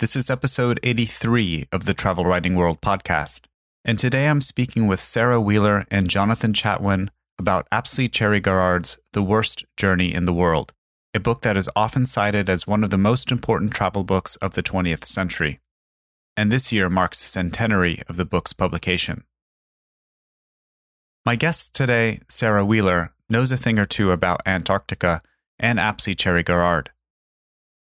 This 0.00 0.14
is 0.14 0.30
episode 0.30 0.78
83 0.84 1.66
of 1.72 1.84
the 1.84 1.92
Travel 1.92 2.24
Writing 2.24 2.54
World 2.54 2.80
podcast. 2.80 3.46
And 3.84 3.98
today 3.98 4.28
I'm 4.28 4.40
speaking 4.40 4.86
with 4.86 5.00
Sara 5.00 5.40
Wheeler 5.40 5.86
and 5.90 6.08
Jonathan 6.08 6.52
Chatwin 6.52 7.08
about 7.36 7.66
Apsley 7.72 8.08
Cherry 8.08 8.38
Garrard's 8.38 9.00
The 9.12 9.24
Worst 9.24 9.64
Journey 9.76 10.14
in 10.14 10.24
the 10.24 10.32
World, 10.32 10.72
a 11.14 11.18
book 11.18 11.42
that 11.42 11.56
is 11.56 11.68
often 11.74 12.06
cited 12.06 12.48
as 12.48 12.64
one 12.64 12.84
of 12.84 12.90
the 12.90 12.96
most 12.96 13.32
important 13.32 13.74
travel 13.74 14.04
books 14.04 14.36
of 14.36 14.54
the 14.54 14.62
20th 14.62 15.02
century. 15.02 15.58
And 16.36 16.52
this 16.52 16.72
year 16.72 16.88
marks 16.88 17.20
the 17.20 17.26
centenary 17.26 18.00
of 18.08 18.16
the 18.16 18.24
book's 18.24 18.52
publication. 18.52 19.24
My 21.26 21.34
guest 21.34 21.74
today, 21.74 22.20
Sara 22.28 22.64
Wheeler, 22.64 23.14
knows 23.28 23.50
a 23.50 23.56
thing 23.56 23.80
or 23.80 23.84
two 23.84 24.12
about 24.12 24.42
Antarctica 24.46 25.20
and 25.58 25.80
Apsley 25.80 26.14
Cherry 26.14 26.44
Garrard. 26.44 26.90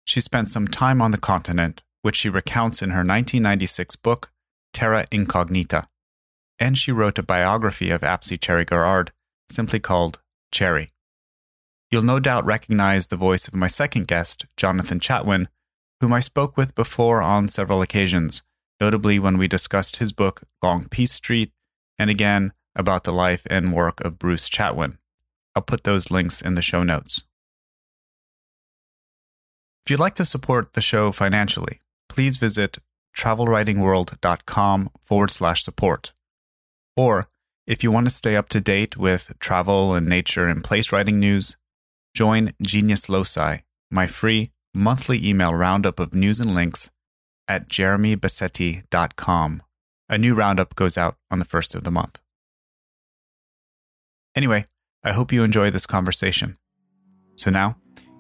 She 0.07 0.23
spent 0.23 0.49
some 0.49 0.69
time 0.69 1.03
on 1.03 1.11
the 1.11 1.19
continent 1.19 1.83
which 2.03 2.17
she 2.17 2.29
recounts 2.29 2.83
in 2.83 2.91
her 2.91 2.99
1996 2.99 3.97
book, 3.97 4.31
Terra 4.73 5.07
Incognita. 5.11 5.87
And 6.59 6.77
she 6.77 6.93
wrote 6.93 7.19
a 7.19 7.23
biography 7.23 7.91
of 7.91 8.03
Apsley 8.03 8.37
Cherry 8.37 8.65
Garrard, 8.65 9.13
simply 9.49 9.81
called 9.81 10.21
Cherry. 10.53 10.91
You'll 11.91 12.03
no 12.03 12.21
doubt 12.21 12.45
recognize 12.45 13.07
the 13.07 13.17
voice 13.17 13.49
of 13.49 13.55
my 13.55 13.67
second 13.67 14.07
guest, 14.07 14.47
Jonathan 14.57 15.01
Chatwin, 15.01 15.47
whom 16.01 16.13
I 16.13 16.21
spoke 16.21 16.57
with 16.57 16.75
before 16.75 17.23
on 17.23 17.49
several 17.49 17.83
occasions, 17.83 18.43
notably 18.81 19.19
when 19.19 19.39
we 19.39 19.49
discussed 19.49 19.97
his 19.97 20.13
book, 20.13 20.43
Long 20.63 20.87
Peace 20.89 21.13
Street, 21.13 21.51
and 21.99 22.11
again 22.11 22.53
about 22.77 23.05
the 23.05 23.13
life 23.13 23.47
and 23.51 23.73
work 23.73 24.05
of 24.05 24.19
Bruce 24.19 24.49
Chatwin. 24.49 24.99
I'll 25.55 25.63
put 25.63 25.85
those 25.85 26.11
links 26.11 26.41
in 26.41 26.55
the 26.55 26.63
show 26.63 26.83
notes. 26.83 27.25
If 29.85 29.91
you'd 29.91 30.01
like 30.01 30.15
to 30.17 30.25
support 30.25 30.75
the 30.75 30.81
show 30.81 31.11
financially, 31.11 31.81
please 32.19 32.37
visit 32.37 32.79
travelwritingworld.com 33.17 34.91
forward 35.05 35.31
slash 35.31 35.63
support. 35.63 36.13
Or 36.97 37.27
if 37.65 37.85
you 37.85 37.93
want 37.93 38.07
to 38.07 38.11
stay 38.11 38.35
up 38.35 38.49
to 38.49 38.61
date 38.61 38.97
with 38.97 39.35
travel 39.39 39.95
and 39.95 40.09
nature 40.09 40.49
and 40.49 40.65
place 40.65 40.91
writing 40.91 41.21
news, 41.21 41.57
join 42.17 42.55
Genius 42.61 43.09
Loci, 43.09 43.59
my 43.89 44.09
free 44.09 44.51
monthly 44.75 45.25
email 45.25 45.55
roundup 45.55 46.01
of 46.01 46.13
news 46.13 46.41
and 46.41 46.57
links 46.57 46.91
at 47.47 47.69
jeremybassetti.com. 47.69 49.63
A 50.09 50.19
new 50.19 50.35
roundup 50.35 50.75
goes 50.75 50.99
out 50.99 51.15
on 51.31 51.39
the 51.39 51.45
first 51.45 51.77
of 51.77 51.85
the 51.85 51.93
month. 51.93 52.19
Anyway, 54.35 54.65
I 55.05 55.13
hope 55.13 55.31
you 55.31 55.45
enjoy 55.45 55.71
this 55.71 55.87
conversation. 55.87 56.57
So 57.37 57.53
now, 57.53 57.77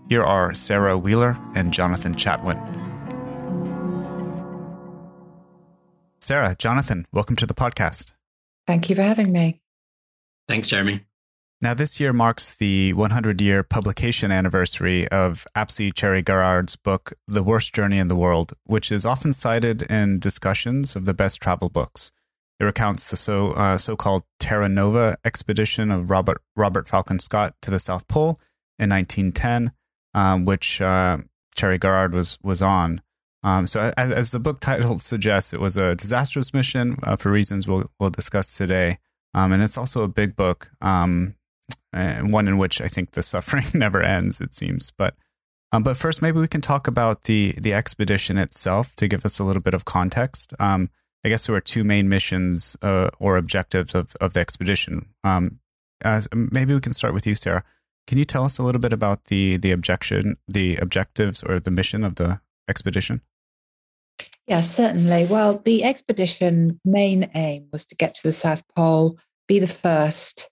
here 0.08 0.22
are 0.22 0.54
Sara 0.54 0.96
Wheeler 0.96 1.36
and 1.56 1.72
Jonathan 1.72 2.15
Chatwin. 2.15 2.78
Sarah, 6.20 6.54
Jonathan, 6.58 7.06
welcome 7.12 7.36
to 7.36 7.46
the 7.46 7.54
podcast. 7.54 8.12
Thank 8.66 8.90
you 8.90 8.96
for 8.96 9.02
having 9.02 9.32
me. 9.32 9.60
Thanks, 10.46 10.68
Jeremy. 10.68 11.04
Now, 11.60 11.74
this 11.74 12.00
year 12.00 12.12
marks 12.12 12.54
the 12.54 12.92
100 12.92 13.40
year 13.40 13.62
publication 13.62 14.30
anniversary 14.30 15.08
of 15.08 15.44
Apsley 15.56 15.90
Cherry 15.90 16.22
Garrard's 16.22 16.76
book, 16.76 17.12
The 17.26 17.42
Worst 17.42 17.74
Journey 17.74 17.98
in 17.98 18.08
the 18.08 18.16
World, 18.16 18.52
which 18.64 18.92
is 18.92 19.04
often 19.04 19.32
cited 19.32 19.82
in 19.82 20.20
discussions 20.20 20.94
of 20.94 21.04
the 21.04 21.14
best 21.14 21.42
travel 21.42 21.68
books. 21.68 22.12
It 22.60 22.64
recounts 22.64 23.10
the 23.10 23.16
so, 23.16 23.52
uh, 23.52 23.76
so-called 23.76 24.22
Terra 24.38 24.68
Nova 24.68 25.16
expedition 25.24 25.90
of 25.90 26.10
Robert, 26.10 26.42
Robert 26.54 26.88
Falcon 26.88 27.18
Scott 27.18 27.54
to 27.62 27.70
the 27.70 27.78
South 27.78 28.06
Pole 28.06 28.40
in 28.78 28.90
1910, 28.90 29.72
um, 30.14 30.44
which 30.44 30.80
uh, 30.80 31.18
Cherry 31.56 31.78
Garrard 31.78 32.12
was, 32.12 32.38
was 32.42 32.62
on. 32.62 33.00
Um, 33.43 33.66
so, 33.66 33.93
as, 33.97 34.12
as, 34.12 34.31
the 34.32 34.41
book 34.41 34.60
title 34.60 34.99
suggests, 34.99 35.53
it 35.53 35.60
was 35.60 35.76
a 35.76 35.94
disastrous 35.94 36.53
mission 36.53 36.97
uh, 37.04 37.15
for 37.15 37.31
reasons 37.31 37.69
we'll, 37.69 37.91
we'll 38.00 38.10
discuss 38.10 38.56
today. 38.56 38.99
Um, 39.34 39.53
and 39.53 39.62
it's 39.62 39.78
also 39.78 40.03
a 40.03 40.09
big 40.09 40.34
book, 40.34 40.71
um, 40.81 41.37
and 41.93 42.32
one 42.32 42.48
in 42.48 42.59
which 42.59 42.81
I 42.81 42.88
think 42.88 43.12
the 43.12 43.22
suffering 43.22 43.66
never 43.75 44.03
ends, 44.03 44.41
it 44.41 44.54
seems. 44.54 44.91
But 44.91 45.15
um, 45.71 45.82
but 45.82 45.97
first, 45.97 46.22
maybe 46.22 46.41
we 46.41 46.48
can 46.48 46.60
talk 46.60 46.88
about 46.88 47.25
the 47.25 47.54
the 47.60 47.75
expedition 47.75 48.38
itself 48.38 48.94
to 48.97 49.09
give 49.09 49.25
us 49.25 49.38
a 49.38 49.44
little 49.44 49.62
bit 49.62 49.75
of 49.75 49.84
context. 49.84 50.54
Um, 50.59 50.91
I 51.25 51.28
guess 51.28 51.47
there 51.47 51.54
were 51.54 51.60
two 51.60 51.84
main 51.84 52.09
missions 52.09 52.77
uh, 52.82 53.10
or 53.19 53.37
objectives 53.37 53.94
of, 53.94 54.15
of 54.21 54.34
the 54.34 54.41
expedition. 54.41 55.06
Um, 55.25 55.60
maybe 56.32 56.75
we 56.75 56.81
can 56.81 56.93
start 56.93 57.12
with 57.12 57.27
you, 57.27 57.34
Sara. 57.34 57.65
Can 58.06 58.19
you 58.19 58.25
tell 58.25 58.44
us 58.44 58.59
a 58.59 58.65
little 58.65 58.81
bit 58.81 58.93
about 58.93 59.27
the 59.27 59.59
the 59.59 59.72
objection, 59.72 60.37
the 60.47 60.77
objectives, 60.77 61.43
or 61.43 61.60
the 61.60 61.71
mission 61.71 62.04
of 62.04 62.15
the 62.15 62.41
expedition? 62.69 63.21
Yes, 64.48 64.75
certainly. 64.75 65.26
Well, 65.26 65.59
the 65.59 65.84
expedition 65.84 66.81
main 66.82 67.31
aim 67.34 67.69
was 67.70 67.84
to 67.84 67.94
get 67.94 68.14
to 68.14 68.22
the 68.22 68.32
South 68.32 68.62
Pole, 68.75 69.19
be 69.47 69.59
the 69.59 69.66
first 69.66 70.48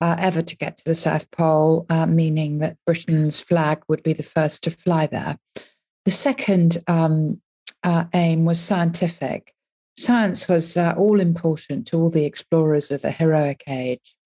uh, 0.00 0.16
ever 0.18 0.42
to 0.42 0.56
get 0.56 0.78
to 0.78 0.84
the 0.84 0.96
South 0.96 1.30
Pole, 1.30 1.86
uh, 1.88 2.06
meaning 2.06 2.58
that 2.58 2.76
Britain's 2.84 3.40
flag 3.40 3.82
would 3.88 4.02
be 4.02 4.12
the 4.12 4.24
first 4.24 4.64
to 4.64 4.72
fly 4.72 5.06
there. 5.06 5.38
The 6.04 6.10
second 6.10 6.78
um, 6.88 7.40
uh, 7.84 8.04
aim 8.12 8.44
was 8.44 8.58
scientific. 8.58 9.54
Science 9.96 10.48
was 10.48 10.76
uh, 10.76 10.94
all 10.96 11.20
important 11.20 11.86
to 11.86 12.00
all 12.00 12.10
the 12.10 12.24
explorers 12.24 12.90
of 12.90 13.02
the 13.02 13.12
heroic 13.12 13.62
age. 13.68 14.16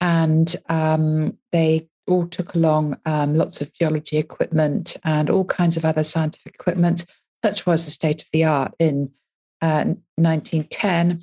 And 0.00 0.56
um, 0.70 1.36
they 1.52 1.88
all 2.08 2.26
took 2.26 2.54
along 2.54 2.96
um, 3.04 3.34
lots 3.34 3.60
of 3.60 3.72
geology 3.74 4.16
equipment 4.16 4.96
and 5.04 5.28
all 5.28 5.44
kinds 5.44 5.76
of 5.76 5.84
other 5.84 6.04
scientific 6.04 6.54
equipment 6.54 7.04
such 7.44 7.66
was 7.66 7.84
the 7.84 7.90
state 7.90 8.22
of 8.22 8.28
the 8.32 8.44
art 8.44 8.74
in 8.78 9.10
uh, 9.60 9.84
1910, 10.16 11.20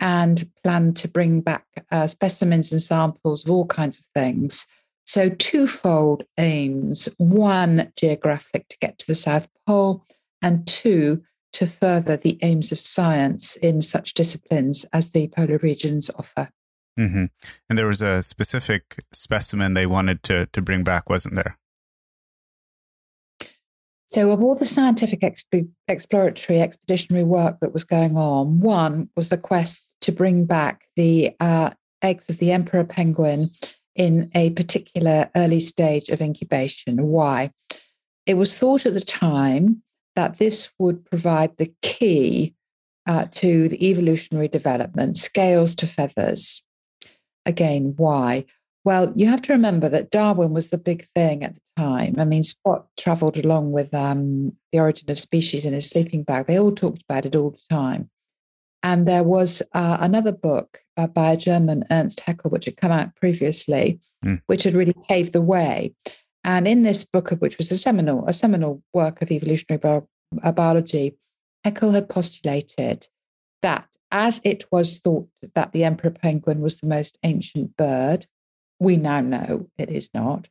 and 0.00 0.50
planned 0.62 0.96
to 0.96 1.08
bring 1.08 1.40
back 1.40 1.64
uh, 1.90 2.06
specimens 2.06 2.72
and 2.72 2.82
samples 2.82 3.44
of 3.44 3.50
all 3.50 3.66
kinds 3.66 3.98
of 3.98 4.04
things. 4.14 4.66
So, 5.06 5.28
twofold 5.28 6.24
aims 6.38 7.08
one, 7.18 7.92
geographic 7.96 8.68
to 8.68 8.78
get 8.80 8.98
to 8.98 9.06
the 9.06 9.14
South 9.14 9.48
Pole, 9.66 10.04
and 10.40 10.66
two, 10.66 11.22
to 11.52 11.66
further 11.66 12.16
the 12.16 12.38
aims 12.42 12.72
of 12.72 12.80
science 12.80 13.56
in 13.56 13.82
such 13.82 14.14
disciplines 14.14 14.84
as 14.92 15.10
the 15.10 15.28
polar 15.28 15.58
regions 15.58 16.10
offer. 16.18 16.50
Mm-hmm. 16.98 17.26
And 17.68 17.78
there 17.78 17.86
was 17.86 18.02
a 18.02 18.22
specific 18.22 18.96
specimen 19.12 19.74
they 19.74 19.86
wanted 19.86 20.22
to, 20.24 20.46
to 20.46 20.62
bring 20.62 20.84
back, 20.84 21.08
wasn't 21.08 21.36
there? 21.36 21.56
So, 24.06 24.30
of 24.30 24.42
all 24.42 24.54
the 24.54 24.64
scientific 24.64 25.20
exp- 25.20 25.70
exploratory 25.88 26.60
expeditionary 26.60 27.24
work 27.24 27.60
that 27.60 27.72
was 27.72 27.84
going 27.84 28.16
on, 28.16 28.60
one 28.60 29.08
was 29.16 29.30
the 29.30 29.38
quest 29.38 29.94
to 30.02 30.12
bring 30.12 30.44
back 30.44 30.84
the 30.96 31.34
uh, 31.40 31.70
eggs 32.02 32.28
of 32.28 32.38
the 32.38 32.52
emperor 32.52 32.84
penguin 32.84 33.50
in 33.94 34.30
a 34.34 34.50
particular 34.50 35.30
early 35.36 35.60
stage 35.60 36.08
of 36.08 36.20
incubation. 36.20 37.06
Why? 37.06 37.52
It 38.26 38.34
was 38.34 38.58
thought 38.58 38.86
at 38.86 38.94
the 38.94 39.00
time 39.00 39.82
that 40.14 40.38
this 40.38 40.70
would 40.78 41.04
provide 41.04 41.56
the 41.56 41.72
key 41.82 42.54
uh, 43.06 43.26
to 43.32 43.68
the 43.68 43.88
evolutionary 43.88 44.48
development, 44.48 45.16
scales 45.16 45.74
to 45.76 45.86
feathers. 45.86 46.62
Again, 47.46 47.94
why? 47.96 48.44
Well, 48.84 49.12
you 49.14 49.26
have 49.28 49.42
to 49.42 49.52
remember 49.52 49.88
that 49.88 50.10
Darwin 50.10 50.52
was 50.52 50.70
the 50.70 50.78
big 50.78 51.06
thing 51.14 51.44
at 51.44 51.54
the 51.54 51.60
time. 51.76 52.16
I 52.18 52.24
mean, 52.24 52.42
Scott 52.42 52.86
traveled 52.98 53.36
along 53.36 53.72
with 53.72 53.94
um, 53.94 54.56
The 54.72 54.80
Origin 54.80 55.10
of 55.10 55.18
Species 55.18 55.64
in 55.64 55.72
his 55.72 55.88
sleeping 55.88 56.24
bag. 56.24 56.46
They 56.46 56.58
all 56.58 56.72
talked 56.72 57.02
about 57.02 57.26
it 57.26 57.36
all 57.36 57.50
the 57.50 57.74
time. 57.74 58.10
And 58.82 59.06
there 59.06 59.22
was 59.22 59.62
uh, 59.72 59.98
another 60.00 60.32
book 60.32 60.80
uh, 60.96 61.06
by 61.06 61.32
a 61.32 61.36
German, 61.36 61.84
Ernst 61.90 62.20
Haeckel, 62.20 62.50
which 62.50 62.64
had 62.64 62.76
come 62.76 62.90
out 62.90 63.14
previously, 63.14 64.00
mm. 64.24 64.40
which 64.46 64.64
had 64.64 64.74
really 64.74 64.94
paved 65.08 65.32
the 65.32 65.40
way. 65.40 65.94
And 66.42 66.66
in 66.66 66.82
this 66.82 67.04
book, 67.04 67.30
which 67.38 67.58
was 67.58 67.70
a 67.70 67.78
seminal, 67.78 68.26
a 68.26 68.32
seminal 68.32 68.82
work 68.92 69.22
of 69.22 69.30
evolutionary 69.30 69.78
bio- 69.78 70.08
uh, 70.42 70.50
biology, 70.50 71.16
Haeckel 71.64 71.92
had 71.92 72.08
postulated 72.08 73.06
that 73.62 73.86
as 74.10 74.40
it 74.44 74.66
was 74.72 74.98
thought 74.98 75.28
that 75.54 75.72
the 75.72 75.84
emperor 75.84 76.10
penguin 76.10 76.60
was 76.60 76.80
the 76.80 76.88
most 76.88 77.16
ancient 77.22 77.76
bird, 77.76 78.26
we 78.82 78.96
now 78.96 79.20
know 79.20 79.68
it 79.78 79.90
is 79.90 80.10
not, 80.12 80.48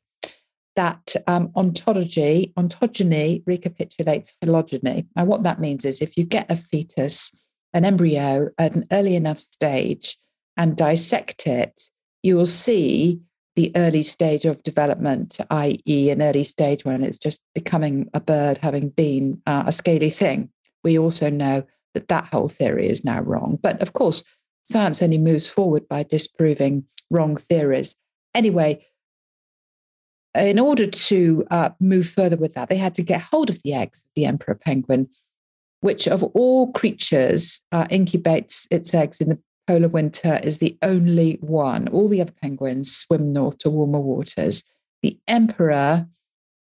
that 0.75 1.15
um, 1.27 1.51
ontology, 1.55 2.53
ontogeny 2.57 3.43
recapitulates 3.45 4.33
phylogeny. 4.41 5.05
Now, 5.15 5.25
what 5.25 5.43
that 5.43 5.59
means 5.59 5.85
is 5.85 6.01
if 6.01 6.17
you 6.17 6.23
get 6.23 6.49
a 6.49 6.55
fetus 6.55 7.31
an 7.73 7.85
embryo 7.85 8.49
at 8.57 8.75
an 8.75 8.85
early 8.91 9.15
enough 9.15 9.39
stage 9.39 10.17
and 10.57 10.75
dissect 10.75 11.47
it, 11.47 11.81
you 12.23 12.35
will 12.35 12.45
see 12.45 13.19
the 13.55 13.71
early 13.75 14.03
stage 14.03 14.45
of 14.45 14.63
development, 14.63 15.37
i.e., 15.49 16.09
an 16.09 16.21
early 16.21 16.43
stage 16.43 16.85
when 16.85 17.03
it's 17.03 17.17
just 17.17 17.41
becoming 17.53 18.09
a 18.13 18.19
bird, 18.19 18.57
having 18.57 18.89
been 18.89 19.41
uh, 19.45 19.63
a 19.67 19.71
scaly 19.71 20.09
thing. 20.09 20.49
We 20.83 20.97
also 20.97 21.29
know 21.29 21.63
that 21.93 22.07
that 22.07 22.25
whole 22.25 22.47
theory 22.47 22.87
is 22.87 23.03
now 23.03 23.21
wrong. 23.21 23.59
But 23.61 23.81
of 23.81 23.93
course, 23.93 24.23
science 24.63 25.01
only 25.01 25.17
moves 25.17 25.49
forward 25.49 25.87
by 25.89 26.03
disproving 26.03 26.85
wrong 27.09 27.35
theories. 27.35 27.95
Anyway, 28.33 28.85
in 30.35 30.59
order 30.59 30.87
to 30.87 31.45
uh, 31.51 31.69
move 31.79 32.07
further 32.07 32.37
with 32.37 32.53
that, 32.53 32.69
they 32.69 32.77
had 32.77 32.93
to 32.95 33.03
get 33.03 33.21
hold 33.21 33.49
of 33.49 33.61
the 33.63 33.73
eggs 33.73 33.99
of 33.99 34.09
the 34.15 34.25
emperor 34.25 34.55
penguin, 34.55 35.09
which 35.81 36.07
of 36.07 36.23
all 36.23 36.71
creatures 36.71 37.61
uh, 37.71 37.85
incubates 37.85 38.67
its 38.71 38.93
eggs 38.93 39.19
in 39.19 39.29
the 39.29 39.39
polar 39.67 39.89
winter, 39.89 40.39
is 40.43 40.59
the 40.59 40.77
only 40.81 41.37
one. 41.41 41.87
All 41.89 42.07
the 42.07 42.21
other 42.21 42.33
penguins 42.41 42.95
swim 42.95 43.33
north 43.33 43.57
to 43.59 43.69
warmer 43.69 43.99
waters. 43.99 44.63
The 45.01 45.19
emperor 45.27 46.07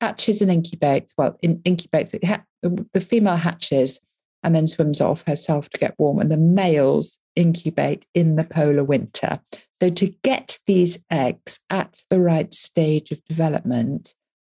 hatches 0.00 0.42
and 0.42 0.50
incubates, 0.50 1.12
well, 1.16 1.36
in, 1.42 1.58
incubates, 1.58 2.10
the 2.12 3.00
female 3.00 3.36
hatches 3.36 4.00
and 4.42 4.54
then 4.56 4.66
swims 4.66 5.00
off 5.00 5.24
herself 5.26 5.68
to 5.70 5.78
get 5.78 5.94
warm, 5.98 6.18
and 6.18 6.30
the 6.30 6.36
males 6.36 7.18
incubate 7.36 8.06
in 8.14 8.36
the 8.36 8.44
polar 8.44 8.84
winter. 8.84 9.40
So, 9.80 9.88
to 9.88 10.06
get 10.22 10.58
these 10.66 11.02
eggs 11.10 11.60
at 11.70 12.02
the 12.10 12.20
right 12.20 12.52
stage 12.52 13.10
of 13.12 13.24
development, 13.24 14.14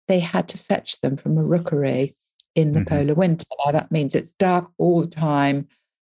they 0.07 0.19
had 0.19 0.47
to 0.49 0.57
fetch 0.57 0.99
them 1.01 1.15
from 1.15 1.37
a 1.37 1.43
rookery 1.43 2.15
in 2.55 2.73
the 2.73 2.79
mm-hmm. 2.79 2.89
polar 2.89 3.13
winter. 3.13 3.45
Now, 3.65 3.71
that 3.71 3.91
means 3.91 4.15
it's 4.15 4.33
dark 4.33 4.71
all 4.77 5.01
the 5.01 5.07
time 5.07 5.67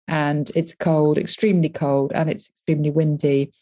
and 0.09 0.51
it's 0.55 0.75
cold, 0.75 1.19
extremely 1.19 1.69
cold, 1.69 2.13
and 2.15 2.29
it's 2.29 2.49
extremely 2.49 2.91
windy. 2.91 3.53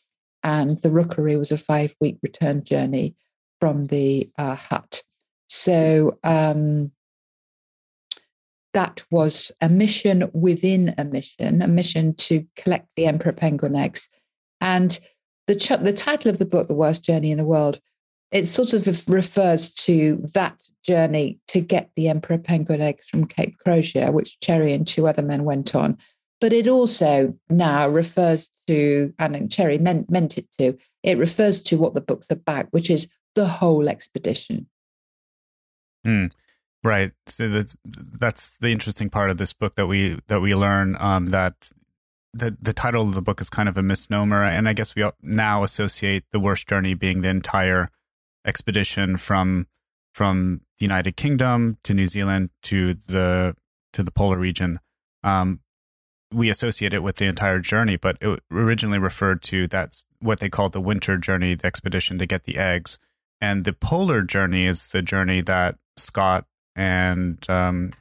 And 0.43 0.81
the 0.81 0.91
rookery 0.91 1.37
was 1.37 1.53
a 1.53 1.59
five 1.59 1.95
week 2.01 2.19
return 2.23 2.65
journey 2.65 3.15
from 3.61 3.89
the 3.89 4.31
uh, 4.39 4.55
hut. 4.55 5.03
So, 5.49 6.19
um, 6.25 6.93
that 8.73 9.05
was 9.11 9.53
a 9.61 9.69
mission 9.69 10.29
within 10.33 10.95
a 10.99 11.05
mission, 11.05 11.63
a 11.63 11.69
mission 11.69 12.15
to 12.15 12.45
collect 12.57 12.89
the 12.97 13.07
emperor 13.07 13.33
penguin 13.33 13.77
eggs. 13.77 14.09
And 14.61 14.99
the, 15.47 15.57
ch- 15.57 15.81
the 15.81 15.93
title 15.93 16.31
of 16.31 16.39
the 16.39 16.47
book, 16.47 16.69
The 16.69 16.75
Worst 16.75 17.05
Journey 17.05 17.31
in 17.31 17.39
the 17.39 17.45
World, 17.45 17.81
it 18.31 18.47
sort 18.47 18.73
of 18.73 19.09
refers 19.09 19.71
to 19.71 20.21
that 20.35 20.63
journey 20.83 21.39
to 21.49 21.61
get 21.61 21.91
the 21.95 22.09
emperor 22.09 22.39
penguin 22.39 22.81
eggs 22.81 23.07
from 23.07 23.27
Cape 23.27 23.57
Crozier, 23.59 24.11
which 24.11 24.41
Cherry 24.41 24.73
and 24.73 24.87
two 24.87 25.07
other 25.07 25.23
men 25.23 25.45
went 25.45 25.75
on. 25.75 25.99
But 26.41 26.53
it 26.53 26.67
also 26.67 27.35
now 27.49 27.89
refers 27.89 28.51
to, 28.67 29.15
and 29.19 29.51
Cherry 29.53 29.79
meant, 29.79 30.11
meant 30.11 30.37
it 30.37 30.47
to, 30.59 30.77
it 31.03 31.17
refers 31.17 31.63
to 31.65 31.77
what 31.77 31.95
the 31.95 32.01
book's 32.01 32.31
about, 32.31 32.67
which 32.73 32.91
is 32.91 33.09
the 33.35 33.47
whole 33.47 33.89
expedition. 33.89 34.67
Mm, 36.05 36.33
right. 36.83 37.13
So 37.27 37.49
that's 37.49 37.77
that's 37.85 38.59
the 38.59 38.71
interesting 38.71 39.11
part 39.11 39.31
of 39.31 39.39
this 39.39 39.53
book 39.53 39.75
that 39.77 39.87
we 39.87 40.19
that 40.29 40.41
we 40.41 40.55
learn 40.55 40.97
um, 41.01 41.27
that 41.27 41.71
the 42.35 42.57
the 42.61 42.73
title 42.73 43.03
of 43.03 43.15
the 43.15 43.23
book 43.23 43.41
is 43.41 43.49
kind 43.49 43.69
of 43.69 43.77
a 43.77 43.83
misnomer, 43.83 44.43
and 44.43 44.69
I 44.69 44.73
guess 44.73 44.95
we 44.95 45.09
now 45.23 45.63
associate 45.63 46.25
the 46.33 46.41
worst 46.41 46.69
journey 46.69 46.95
being 46.95 47.23
the 47.23 47.29
entire 47.29 47.89
expedition 48.45 49.17
from 49.17 49.67
from 50.13 50.61
the 50.79 50.85
United 50.85 51.17
Kingdom 51.17 51.79
to 51.85 51.95
New 51.95 52.07
Zealand 52.07 52.51
to 52.65 52.95
the 52.95 53.57
to 53.93 54.03
the 54.03 54.11
polar 54.11 54.39
region. 54.39 54.79
Um, 55.23 55.61
we 56.33 56.51
associate 56.51 56.93
it 56.93 57.03
with 57.03 57.17
the 57.17 57.27
entire 57.27 57.61
journey, 57.61 57.97
but 57.97 58.17
it 58.21 58.41
originally 58.51 58.99
referred 58.99 59.41
to 59.43 59.69
that's 59.69 60.05
what 60.19 60.41
they 60.41 60.49
called 60.49 60.73
the 60.73 60.81
winter 60.81 61.17
journey, 61.17 61.55
the 61.55 61.67
expedition 61.67 62.19
to 62.19 62.27
get 62.27 62.43
the 62.43 62.57
eggs. 62.57 62.99
And 63.41 63.65
the 63.65 63.73
polar 63.73 64.23
journey 64.23 64.65
is 64.65 64.89
the 64.89 65.03
journey 65.03 65.41
that 65.43 65.77
Scott 65.97 66.47
and 66.75 67.39
um, 67.49 67.93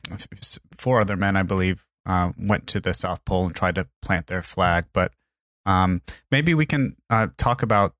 four 0.75 0.99
other 0.99 1.15
men, 1.15 1.35
I 1.35 1.43
believe, 1.43 1.85
uh, 2.05 2.31
went 2.37 2.67
to 2.67 2.79
the 2.79 2.93
South 2.93 3.23
Pole 3.25 3.45
and 3.45 3.55
tried 3.55 3.75
to 3.75 3.87
plant 4.01 4.27
their 4.27 4.41
flag. 4.41 4.85
But 4.93 5.11
um, 5.65 6.01
maybe 6.31 6.53
we 6.53 6.65
can 6.65 6.95
uh, 7.09 7.27
talk 7.37 7.63
about 7.63 7.93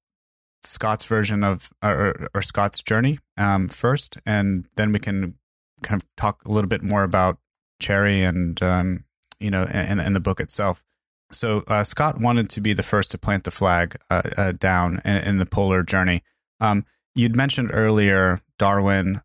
Scott's 0.64 1.06
version 1.06 1.44
of 1.44 1.72
or, 1.84 2.30
or 2.34 2.42
Scott's 2.42 2.82
journey 2.82 3.20
um, 3.38 3.68
first, 3.68 4.18
and 4.26 4.66
then 4.76 4.92
we 4.92 5.00
can 5.00 5.36
kind 5.82 6.02
of 6.02 6.16
talk 6.16 6.44
a 6.46 6.52
little 6.52 6.70
bit 6.70 6.84
more 6.84 7.04
about 7.04 7.38
Cherry 7.82 8.24
and 8.24 8.62
um, 8.62 9.04
you 9.40 9.52
know 9.52 9.66
and, 9.72 10.00
and 10.00 10.16
the 10.16 10.22
book 10.22 10.40
itself. 10.40 10.84
So 11.32 11.64
uh, 11.68 11.84
Scott 11.84 12.20
wanted 12.20 12.50
to 12.52 12.62
be 12.62 12.74
the 12.74 12.84
first 12.84 13.12
to 13.12 13.18
plant 13.18 13.44
the 13.44 13.52
flag 13.52 13.96
uh, 14.10 14.22
uh, 14.38 14.52
down 14.52 15.00
in, 15.04 15.18
in, 15.28 15.38
the 15.40 15.48
polar 15.48 15.82
journey. 15.82 16.22
Um, 16.60 16.86
you'd 17.16 17.36
mentioned 17.36 17.72
earlier 17.74 18.40
Darwin 18.60 19.22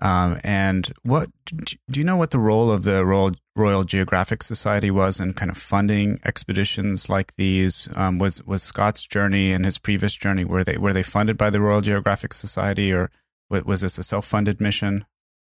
um, 0.00 0.38
and 0.44 0.90
what 1.02 1.28
do 1.46 2.00
you 2.00 2.04
know 2.04 2.16
what 2.16 2.30
the 2.30 2.38
role 2.38 2.70
of 2.70 2.84
the 2.84 3.04
Royal, 3.04 3.32
Royal 3.54 3.84
Geographic 3.84 4.42
Society 4.42 4.90
was 4.90 5.20
in 5.20 5.32
kind 5.32 5.50
of 5.50 5.56
funding 5.56 6.20
expeditions 6.24 7.08
like 7.08 7.36
these? 7.36 7.88
Um, 7.96 8.18
was 8.18 8.44
was 8.44 8.62
Scott's 8.62 9.06
journey 9.06 9.52
and 9.52 9.64
his 9.64 9.78
previous 9.78 10.16
journey 10.16 10.44
were 10.44 10.64
they 10.64 10.76
were 10.76 10.92
they 10.92 11.02
funded 11.02 11.38
by 11.38 11.50
the 11.50 11.60
Royal 11.60 11.80
Geographic 11.80 12.32
Society 12.34 12.92
or 12.92 13.10
was 13.48 13.80
this 13.80 13.96
a 13.96 14.02
self 14.02 14.26
funded 14.26 14.60
mission? 14.60 15.04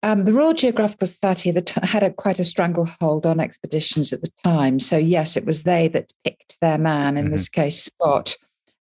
Um, 0.03 0.25
the 0.25 0.33
Royal 0.33 0.55
Geographical 0.55 1.07
Society 1.07 1.53
had 1.83 2.03
a, 2.03 2.11
quite 2.11 2.39
a 2.39 2.45
stranglehold 2.45 3.27
on 3.27 3.39
expeditions 3.39 4.15
at 4.15 4.23
the 4.23 4.31
time. 4.43 4.81
So 4.81 4.97
yes, 4.97 5.37
it 5.37 5.45
was 5.45 5.65
they 5.65 5.89
that 5.89 6.13
picked 6.25 6.57
their 6.61 6.79
man, 6.79 7.19
in 7.19 7.25
mm-hmm. 7.25 7.33
this 7.33 7.51
case 7.51 7.85
Scott, 7.85 8.37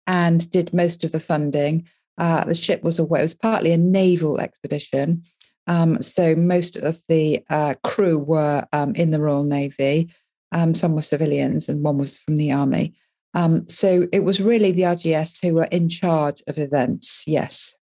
and 0.05 0.47
did 0.51 0.73
most 0.73 1.03
of 1.03 1.11
the 1.11 1.19
funding. 1.19 1.87
Uh, 2.19 2.43
the 2.45 2.53
ship 2.53 2.83
was 2.83 2.99
away; 2.99 3.19
it 3.19 3.23
was 3.23 3.35
partly 3.35 3.71
a 3.71 3.77
naval 3.77 4.39
expedition. 4.39 5.23
Um, 5.67 6.01
so 6.01 6.35
most 6.35 6.77
of 6.77 7.01
the 7.07 7.43
uh, 7.49 7.75
crew 7.83 8.17
were 8.17 8.65
um, 8.73 8.95
in 8.95 9.11
the 9.11 9.21
Royal 9.21 9.43
Navy. 9.43 10.13
Um, 10.51 10.73
some 10.73 10.95
were 10.95 11.01
civilians, 11.01 11.67
and 11.67 11.83
one 11.83 11.97
was 11.97 12.17
from 12.19 12.37
the 12.37 12.51
army. 12.51 12.93
Um, 13.33 13.67
so 13.67 14.07
it 14.13 14.23
was 14.23 14.41
really 14.41 14.71
the 14.71 14.83
RGS 14.83 15.45
who 15.45 15.55
were 15.55 15.65
in 15.65 15.89
charge 15.89 16.41
of 16.47 16.57
events. 16.57 17.23
Yes. 17.27 17.75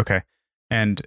Okay, 0.00 0.20
and 0.70 1.02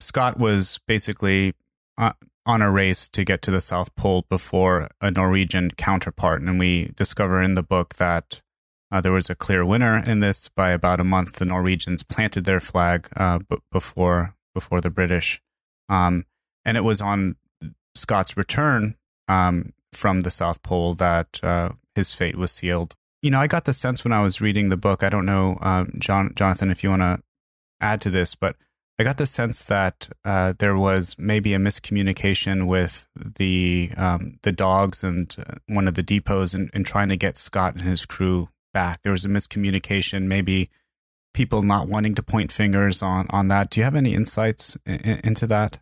Scott 0.00 0.38
was 0.38 0.78
basically 0.86 1.54
uh, 1.98 2.12
on 2.44 2.62
a 2.62 2.70
race 2.70 3.08
to 3.08 3.24
get 3.24 3.42
to 3.42 3.50
the 3.50 3.60
South 3.60 3.94
Pole 3.96 4.24
before 4.28 4.88
a 5.00 5.10
Norwegian 5.10 5.70
counterpart, 5.72 6.42
and 6.42 6.58
we 6.58 6.92
discover 6.94 7.42
in 7.42 7.54
the 7.54 7.62
book 7.62 7.96
that 7.96 8.42
uh, 8.90 9.00
there 9.00 9.12
was 9.12 9.28
a 9.28 9.34
clear 9.34 9.64
winner 9.64 10.02
in 10.06 10.20
this 10.20 10.48
by 10.48 10.70
about 10.70 11.00
a 11.00 11.04
month. 11.04 11.38
The 11.38 11.44
Norwegians 11.44 12.02
planted 12.02 12.44
their 12.44 12.60
flag 12.60 13.08
uh, 13.16 13.40
b- 13.48 13.56
before 13.72 14.34
before 14.54 14.80
the 14.80 14.90
British, 14.90 15.40
um, 15.88 16.24
and 16.64 16.76
it 16.76 16.84
was 16.84 17.00
on 17.00 17.36
Scott's 17.94 18.36
return 18.36 18.94
um, 19.28 19.72
from 19.92 20.22
the 20.22 20.30
South 20.30 20.62
Pole 20.62 20.94
that 20.94 21.40
uh, 21.42 21.70
his 21.94 22.14
fate 22.14 22.36
was 22.36 22.52
sealed. 22.52 22.94
You 23.22 23.30
know, 23.30 23.40
I 23.40 23.48
got 23.48 23.64
the 23.64 23.72
sense 23.72 24.04
when 24.04 24.12
I 24.12 24.22
was 24.22 24.40
reading 24.40 24.68
the 24.68 24.76
book. 24.76 25.02
I 25.02 25.08
don't 25.08 25.26
know, 25.26 25.58
um, 25.60 25.90
John, 25.98 26.32
Jonathan, 26.36 26.70
if 26.70 26.84
you 26.84 26.90
want 26.90 27.02
to 27.02 27.20
add 27.80 28.00
to 28.02 28.10
this, 28.10 28.34
but 28.34 28.56
I 28.98 29.04
got 29.04 29.18
the 29.18 29.26
sense 29.26 29.64
that 29.64 30.08
uh, 30.24 30.54
there 30.58 30.76
was 30.76 31.16
maybe 31.18 31.52
a 31.52 31.58
miscommunication 31.58 32.66
with 32.66 33.08
the 33.14 33.90
um, 33.96 34.38
the 34.42 34.52
dogs 34.52 35.04
and 35.04 35.34
uh, 35.38 35.56
one 35.66 35.86
of 35.86 35.94
the 35.94 36.02
depots 36.02 36.54
in 36.54 36.84
trying 36.84 37.08
to 37.08 37.16
get 37.16 37.36
Scott 37.36 37.74
and 37.74 37.82
his 37.82 38.06
crew 38.06 38.48
back. 38.76 39.00
There 39.00 39.12
was 39.12 39.24
a 39.24 39.28
miscommunication, 39.30 40.26
maybe 40.26 40.68
people 41.32 41.62
not 41.62 41.88
wanting 41.88 42.14
to 42.14 42.22
point 42.22 42.52
fingers 42.52 43.02
on 43.02 43.26
on 43.30 43.48
that. 43.48 43.70
Do 43.70 43.80
you 43.80 43.84
have 43.84 43.94
any 43.94 44.12
insights 44.12 44.76
in, 44.84 45.18
into 45.24 45.46
that? 45.46 45.78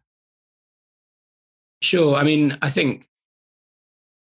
Sure. 1.83 2.15
I 2.15 2.23
mean, 2.23 2.57
I 2.63 2.71
think 2.71 3.09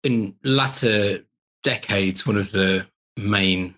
in 0.04 0.36
latter 0.44 1.24
decades, 1.64 2.24
one 2.24 2.38
of 2.38 2.52
the 2.52 2.86
main 3.16 3.74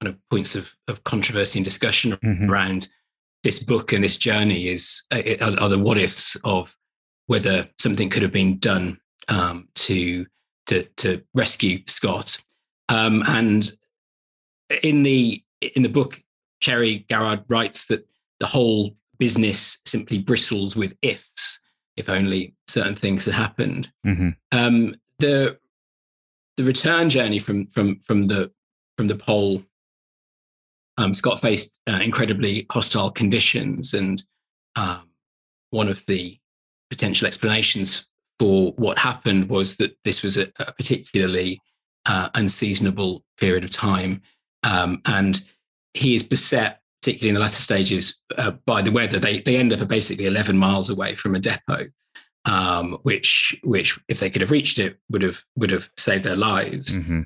kind 0.00 0.12
of 0.12 0.16
points 0.30 0.56
of, 0.56 0.74
of 0.88 1.04
controversy 1.04 1.60
and 1.60 1.64
discussion 1.64 2.10
mm-hmm. 2.12 2.50
around 2.50 2.88
this 3.44 3.60
book 3.60 3.92
and 3.92 4.02
this 4.02 4.16
journey 4.16 4.66
is 4.66 5.04
uh, 5.12 5.22
are, 5.40 5.60
are, 5.60 5.68
the 5.68 5.78
what 5.78 5.96
ifs 5.96 6.36
of 6.42 6.76
whether 7.28 7.68
something 7.78 8.10
could 8.10 8.22
have 8.22 8.32
been 8.32 8.58
done 8.58 8.98
um, 9.28 9.68
to 9.76 10.26
to 10.66 10.82
to 10.96 11.22
rescue 11.34 11.78
Scott. 11.86 12.36
Um, 12.88 13.22
and 13.28 13.70
in 14.82 15.02
the 15.02 15.42
in 15.74 15.82
the 15.82 15.88
book, 15.88 16.22
Cherry 16.60 17.06
Garrard 17.08 17.44
writes 17.48 17.86
that 17.86 18.06
the 18.40 18.46
whole 18.46 18.96
business 19.18 19.78
simply 19.86 20.18
bristles 20.18 20.76
with 20.76 20.96
ifs. 21.02 21.60
If 21.96 22.08
only 22.08 22.54
certain 22.68 22.94
things 22.94 23.24
had 23.24 23.34
happened. 23.34 23.90
Mm-hmm. 24.06 24.28
Um, 24.52 24.94
the 25.18 25.58
the 26.56 26.64
return 26.64 27.10
journey 27.10 27.38
from 27.38 27.66
from 27.66 27.98
from 28.00 28.28
the 28.28 28.52
from 28.96 29.08
the 29.08 29.16
pole, 29.16 29.62
um, 30.96 31.12
Scott 31.12 31.40
faced 31.40 31.80
uh, 31.88 32.00
incredibly 32.02 32.66
hostile 32.70 33.10
conditions, 33.10 33.94
and 33.94 34.22
um, 34.76 35.10
one 35.70 35.88
of 35.88 36.04
the 36.06 36.38
potential 36.90 37.26
explanations 37.26 38.06
for 38.38 38.72
what 38.72 38.98
happened 38.98 39.48
was 39.48 39.76
that 39.76 39.96
this 40.04 40.22
was 40.22 40.36
a, 40.36 40.48
a 40.60 40.72
particularly 40.72 41.60
uh, 42.06 42.28
unseasonable 42.34 43.24
period 43.38 43.64
of 43.64 43.70
time. 43.70 44.22
Um, 44.62 45.00
and 45.06 45.42
he 45.94 46.14
is 46.14 46.22
beset, 46.22 46.82
particularly 47.00 47.30
in 47.30 47.34
the 47.34 47.40
latter 47.40 47.54
stages, 47.54 48.20
uh, 48.36 48.52
by 48.66 48.82
the 48.82 48.92
weather. 48.92 49.18
They, 49.18 49.40
they 49.40 49.56
end 49.56 49.72
up 49.72 49.86
basically 49.88 50.26
11 50.26 50.56
miles 50.56 50.90
away 50.90 51.14
from 51.14 51.34
a 51.34 51.40
depot, 51.40 51.88
um, 52.44 52.98
which, 53.02 53.58
which, 53.64 53.98
if 54.08 54.20
they 54.20 54.30
could 54.30 54.42
have 54.42 54.50
reached 54.50 54.78
it, 54.78 54.98
would 55.10 55.22
have, 55.22 55.42
would 55.56 55.70
have 55.70 55.90
saved 55.96 56.24
their 56.24 56.36
lives. 56.36 56.98
Mm-hmm. 56.98 57.20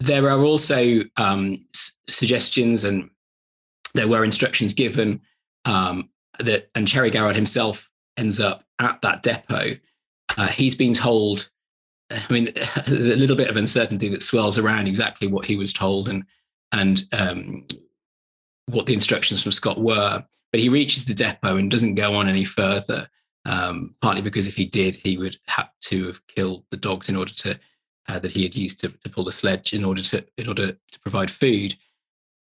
There 0.00 0.28
are 0.28 0.40
also 0.40 1.00
um, 1.16 1.64
s- 1.74 1.92
suggestions 2.06 2.84
and 2.84 3.10
there 3.94 4.08
were 4.08 4.24
instructions 4.24 4.74
given 4.74 5.20
um, 5.64 6.10
that, 6.38 6.70
and 6.74 6.86
Cherry 6.86 7.10
Garrard 7.10 7.36
himself 7.36 7.90
ends 8.16 8.38
up 8.38 8.64
at 8.78 9.00
that 9.02 9.22
depot. 9.22 9.78
Uh, 10.36 10.48
he's 10.48 10.74
been 10.74 10.94
told 10.94 11.50
I 12.10 12.32
mean, 12.32 12.52
there's 12.86 13.08
a 13.08 13.16
little 13.16 13.36
bit 13.36 13.50
of 13.50 13.56
uncertainty 13.56 14.08
that 14.08 14.22
swirls 14.22 14.58
around 14.58 14.86
exactly 14.88 15.28
what 15.28 15.44
he 15.44 15.56
was 15.56 15.72
told 15.72 16.08
and 16.08 16.24
and 16.72 17.04
um, 17.12 17.66
what 18.66 18.86
the 18.86 18.94
instructions 18.94 19.42
from 19.42 19.52
Scott 19.52 19.80
were. 19.80 20.24
But 20.52 20.60
he 20.60 20.68
reaches 20.68 21.04
the 21.04 21.14
depot 21.14 21.56
and 21.56 21.70
doesn't 21.70 21.94
go 21.94 22.14
on 22.14 22.28
any 22.28 22.44
further. 22.44 23.08
Um, 23.46 23.94
partly 24.02 24.20
because 24.20 24.46
if 24.46 24.56
he 24.56 24.66
did, 24.66 24.96
he 24.96 25.16
would 25.16 25.38
have 25.48 25.70
to 25.82 26.08
have 26.08 26.26
killed 26.26 26.64
the 26.70 26.76
dogs 26.76 27.08
in 27.08 27.16
order 27.16 27.32
to 27.32 27.58
uh, 28.08 28.18
that 28.18 28.32
he 28.32 28.42
had 28.42 28.56
used 28.56 28.80
to, 28.80 28.88
to 28.88 29.10
pull 29.10 29.24
the 29.24 29.32
sledge 29.32 29.72
in 29.72 29.84
order 29.84 30.02
to 30.02 30.24
in 30.36 30.48
order 30.48 30.72
to 30.72 31.00
provide 31.00 31.30
food 31.30 31.74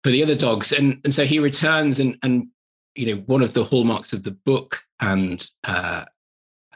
for 0.03 0.11
the 0.11 0.21
other 0.21 0.35
dogs. 0.35 0.71
And 0.71 0.99
and 1.03 1.13
so 1.13 1.25
he 1.25 1.39
returns 1.39 1.99
and 1.99 2.17
and 2.21 2.47
you 2.95 3.07
know 3.07 3.21
one 3.25 3.41
of 3.41 3.53
the 3.53 3.63
hallmarks 3.63 4.13
of 4.13 4.23
the 4.23 4.31
book 4.31 4.83
and 4.99 5.45
uh, 5.63 6.05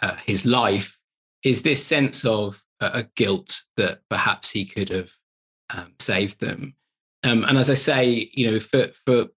uh, 0.01 0.15
his 0.25 0.45
life 0.45 0.97
is 1.43 1.61
this 1.61 1.85
sense 1.85 2.25
of 2.25 2.63
a 2.81 3.03
guilt 3.15 3.63
that 3.75 3.99
perhaps 4.09 4.49
he 4.49 4.65
could 4.65 4.89
have 4.89 5.11
um, 5.75 5.93
saved 5.99 6.39
them. 6.39 6.73
Um, 7.23 7.43
and 7.45 7.57
as 7.57 7.69
I 7.69 7.73
say, 7.73 8.29
you 8.33 8.51
know, 8.51 8.59
for 8.59 8.89
for 9.05 9.27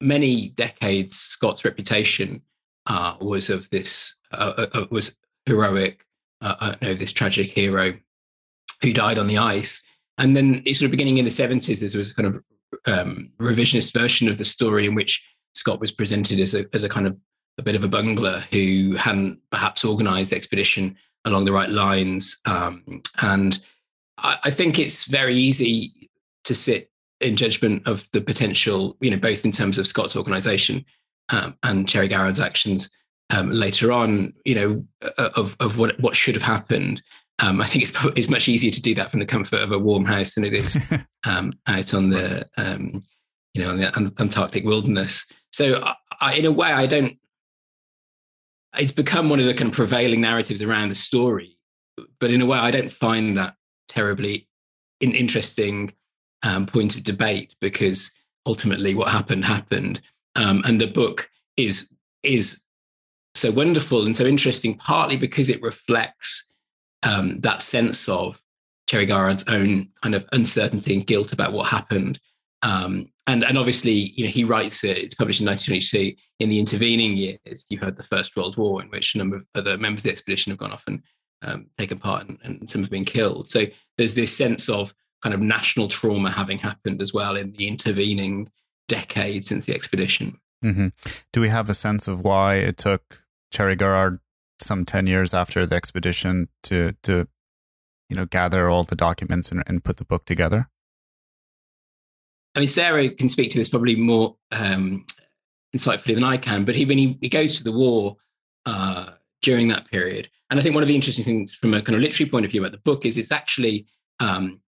many 0.00 0.50
decades, 0.50 1.16
Scott's 1.16 1.64
reputation 1.64 2.42
uh, 2.86 3.16
was 3.20 3.50
of 3.50 3.68
this 3.70 4.14
uh, 4.32 4.52
uh, 4.56 4.66
uh 4.74 4.86
was 4.90 5.16
heroic, 5.46 6.04
uh, 6.40 6.54
uh, 6.60 6.74
know, 6.82 6.94
this 6.94 7.12
tragic 7.12 7.48
hero 7.48 7.94
who 8.82 8.92
died 8.92 9.18
on 9.18 9.26
the 9.26 9.38
ice. 9.38 9.82
And 10.18 10.36
then, 10.36 10.64
sort 10.66 10.86
of 10.86 10.90
beginning 10.90 11.18
in 11.18 11.24
the 11.24 11.30
seventies, 11.30 11.80
there 11.80 11.98
was 11.98 12.10
a 12.10 12.14
kind 12.14 12.28
of 12.28 12.44
um, 12.86 13.32
revisionist 13.38 13.92
version 13.92 14.28
of 14.28 14.38
the 14.38 14.44
story 14.44 14.86
in 14.86 14.94
which 14.94 15.22
Scott 15.54 15.80
was 15.80 15.92
presented 15.92 16.38
as 16.40 16.54
a 16.54 16.64
as 16.74 16.84
a 16.84 16.88
kind 16.88 17.06
of 17.06 17.16
a 17.58 17.62
bit 17.62 17.74
of 17.74 17.84
a 17.84 17.88
bungler 17.88 18.44
who 18.52 18.94
hadn't 18.96 19.40
perhaps 19.50 19.84
organised 19.84 20.30
the 20.30 20.36
expedition 20.36 20.96
along 21.24 21.44
the 21.44 21.52
right 21.52 21.70
lines. 21.70 22.38
Um, 22.44 23.02
and 23.22 23.58
I, 24.18 24.38
I, 24.44 24.50
think 24.50 24.78
it's 24.78 25.04
very 25.04 25.34
easy 25.34 26.10
to 26.44 26.54
sit 26.54 26.90
in 27.20 27.36
judgment 27.36 27.86
of 27.86 28.08
the 28.12 28.20
potential, 28.20 28.96
you 29.00 29.10
know, 29.10 29.16
both 29.16 29.44
in 29.44 29.52
terms 29.52 29.78
of 29.78 29.86
Scott's 29.86 30.16
organization 30.16 30.84
um, 31.30 31.56
and 31.62 31.88
Cherry 31.88 32.08
Garrard's 32.08 32.40
actions 32.40 32.90
um, 33.34 33.50
later 33.50 33.90
on, 33.92 34.32
you 34.44 34.54
know, 34.54 34.84
uh, 35.18 35.30
of, 35.36 35.56
of 35.60 35.78
what, 35.78 35.98
what 36.00 36.14
should 36.14 36.34
have 36.34 36.44
happened. 36.44 37.02
Um, 37.42 37.60
I 37.60 37.66
think 37.66 37.82
it's 37.82 37.92
it's 38.16 38.30
much 38.30 38.48
easier 38.48 38.70
to 38.70 38.80
do 38.80 38.94
that 38.94 39.10
from 39.10 39.20
the 39.20 39.26
comfort 39.26 39.60
of 39.60 39.70
a 39.70 39.78
warm 39.78 40.06
house 40.06 40.34
than 40.34 40.44
it 40.44 40.54
is 40.54 40.94
um, 41.26 41.52
out 41.66 41.92
on 41.92 42.08
the 42.08 42.48
um, 42.56 43.02
you 43.52 43.62
know 43.62 43.72
on 43.72 43.76
the 43.76 44.14
Antarctic 44.18 44.64
wilderness. 44.64 45.26
So, 45.52 45.84
I, 46.22 46.36
in 46.36 46.46
a 46.46 46.52
way, 46.52 46.72
I 46.72 46.86
don't 46.86 47.18
it's 48.78 48.92
become 48.92 49.28
one 49.28 49.40
of 49.40 49.46
the 49.46 49.54
kind 49.54 49.70
of 49.70 49.76
prevailing 49.76 50.20
narratives 50.20 50.62
around 50.62 50.88
the 50.88 50.94
story. 50.94 51.58
But 52.20 52.30
in 52.30 52.42
a 52.42 52.46
way, 52.46 52.58
I 52.58 52.70
don't 52.70 52.92
find 52.92 53.36
that 53.36 53.54
terribly 53.88 54.48
an 55.00 55.14
interesting 55.14 55.92
um, 56.46 56.64
point 56.64 56.94
of 56.94 57.02
debate 57.02 57.54
because 57.60 58.12
ultimately 58.46 58.94
what 58.94 59.10
happened 59.10 59.44
happened. 59.44 60.00
Um, 60.36 60.62
and 60.64 60.80
the 60.80 60.86
book 60.86 61.28
is 61.56 61.92
is 62.22 62.62
so 63.34 63.50
wonderful 63.50 64.06
and 64.06 64.16
so 64.16 64.24
interesting, 64.24 64.76
partly 64.76 65.16
because 65.16 65.50
it 65.50 65.60
reflects 65.60 66.48
um, 67.02 67.40
that 67.40 67.62
sense 67.62 68.08
of 68.08 68.40
Cherry 68.88 69.06
Garrard's 69.06 69.46
own 69.48 69.88
kind 70.02 70.14
of 70.14 70.26
uncertainty 70.32 70.94
and 70.94 71.06
guilt 71.06 71.32
about 71.32 71.52
what 71.52 71.66
happened, 71.66 72.20
um, 72.62 73.10
and 73.26 73.44
and 73.44 73.58
obviously, 73.58 74.12
you 74.16 74.24
know, 74.24 74.30
he 74.30 74.44
writes 74.44 74.84
it. 74.84 74.98
It's 74.98 75.14
published 75.14 75.40
in 75.40 75.46
1922. 75.46 76.16
In 76.38 76.48
the 76.48 76.60
intervening 76.60 77.16
years, 77.16 77.64
you 77.70 77.78
had 77.78 77.96
the 77.96 78.04
First 78.04 78.36
World 78.36 78.56
War, 78.56 78.82
in 78.82 78.88
which 78.88 79.14
a 79.14 79.18
number 79.18 79.36
of 79.36 79.46
other 79.54 79.76
members 79.78 80.00
of 80.00 80.04
the 80.04 80.10
expedition 80.10 80.50
have 80.50 80.58
gone 80.58 80.72
off 80.72 80.84
and 80.86 81.02
um, 81.42 81.66
taken 81.76 81.98
part, 81.98 82.28
and, 82.28 82.38
and 82.44 82.70
some 82.70 82.82
have 82.82 82.90
been 82.90 83.04
killed. 83.04 83.48
So 83.48 83.64
there's 83.96 84.14
this 84.14 84.36
sense 84.36 84.68
of 84.68 84.94
kind 85.26 85.34
of 85.34 85.40
national 85.40 85.88
trauma 85.88 86.30
having 86.30 86.56
happened 86.56 87.02
as 87.02 87.12
well 87.12 87.34
in 87.34 87.50
the 87.50 87.66
intervening 87.66 88.48
decade 88.86 89.44
since 89.44 89.64
the 89.64 89.74
expedition. 89.74 90.38
Mm-hmm. 90.64 90.88
Do 91.32 91.40
we 91.40 91.48
have 91.48 91.68
a 91.68 91.74
sense 91.74 92.06
of 92.06 92.20
why 92.20 92.54
it 92.54 92.76
took 92.76 93.24
Cherry 93.52 93.74
Garrard 93.74 94.20
some 94.60 94.84
ten 94.84 95.08
years 95.08 95.34
after 95.34 95.66
the 95.66 95.74
expedition 95.74 96.46
to 96.62 96.94
to 97.02 97.26
you 98.08 98.14
know 98.14 98.24
gather 98.26 98.70
all 98.70 98.84
the 98.84 98.94
documents 98.94 99.50
and, 99.50 99.64
and 99.66 99.82
put 99.82 99.96
the 99.96 100.04
book 100.04 100.26
together? 100.26 100.68
I 102.54 102.60
mean, 102.60 102.68
Sara 102.68 103.08
can 103.08 103.28
speak 103.28 103.50
to 103.50 103.58
this 103.58 103.68
probably 103.68 103.96
more 103.96 104.36
um, 104.52 105.04
insightfully 105.76 106.14
than 106.14 106.22
I 106.22 106.36
can, 106.36 106.64
but 106.64 106.76
he, 106.76 106.84
when 106.84 106.98
he, 106.98 107.18
he 107.20 107.28
goes 107.28 107.58
to 107.58 107.64
the 107.64 107.72
war 107.72 108.16
uh, 108.64 109.10
during 109.42 109.66
that 109.68 109.90
period, 109.90 110.30
and 110.50 110.60
I 110.60 110.62
think 110.62 110.76
one 110.76 110.84
of 110.84 110.88
the 110.88 110.94
interesting 110.94 111.24
things 111.24 111.52
from 111.52 111.74
a 111.74 111.82
kind 111.82 111.96
of 111.96 112.02
literary 112.02 112.30
point 112.30 112.44
of 112.44 112.52
view 112.52 112.60
about 112.60 112.70
the 112.70 112.78
book 112.78 113.04
is 113.04 113.18
it's 113.18 113.32
actually 113.32 113.86
um, 114.20 114.60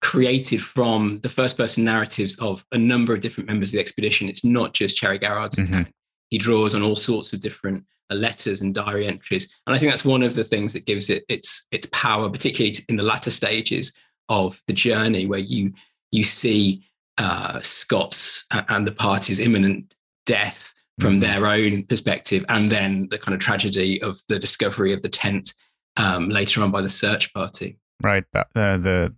created 0.00 0.62
from 0.62 1.20
the 1.20 1.28
first 1.28 1.56
person 1.56 1.84
narratives 1.84 2.38
of 2.38 2.64
a 2.72 2.78
number 2.78 3.14
of 3.14 3.20
different 3.20 3.48
members 3.48 3.70
of 3.70 3.74
the 3.74 3.80
expedition. 3.80 4.28
It's 4.28 4.44
not 4.44 4.74
just 4.74 4.96
Cherry 4.96 5.18
Garrard's 5.18 5.56
mm-hmm. 5.56 5.72
account. 5.72 5.88
He 6.30 6.38
draws 6.38 6.74
on 6.74 6.82
all 6.82 6.96
sorts 6.96 7.32
of 7.32 7.40
different 7.40 7.84
uh, 8.10 8.16
letters 8.16 8.60
and 8.60 8.74
diary 8.74 9.06
entries, 9.06 9.48
and 9.66 9.74
I 9.74 9.78
think 9.78 9.92
that's 9.92 10.04
one 10.04 10.22
of 10.22 10.34
the 10.34 10.44
things 10.44 10.72
that 10.72 10.86
gives 10.86 11.08
it 11.08 11.24
its 11.28 11.66
its 11.70 11.88
power, 11.92 12.28
particularly 12.28 12.74
in 12.88 12.96
the 12.96 13.02
latter 13.02 13.30
stages 13.30 13.92
of 14.28 14.60
the 14.66 14.72
journey, 14.72 15.26
where 15.26 15.40
you 15.40 15.72
you 16.10 16.24
see 16.24 16.84
uh, 17.18 17.60
Scott's 17.60 18.44
and 18.50 18.86
the 18.86 18.92
party's 18.92 19.40
imminent 19.40 19.94
death 20.24 20.74
from 20.98 21.20
mm-hmm. 21.20 21.20
their 21.20 21.46
own 21.46 21.84
perspective, 21.84 22.44
and 22.48 22.70
then 22.70 23.08
the 23.10 23.18
kind 23.18 23.34
of 23.34 23.40
tragedy 23.40 24.02
of 24.02 24.18
the 24.28 24.38
discovery 24.38 24.92
of 24.92 25.02
the 25.02 25.08
tent 25.08 25.54
um, 25.96 26.28
later 26.28 26.62
on 26.62 26.70
by 26.70 26.82
the 26.82 26.90
search 26.90 27.32
party. 27.34 27.78
Right. 28.02 28.24
Uh, 28.34 28.44
the 28.76 29.14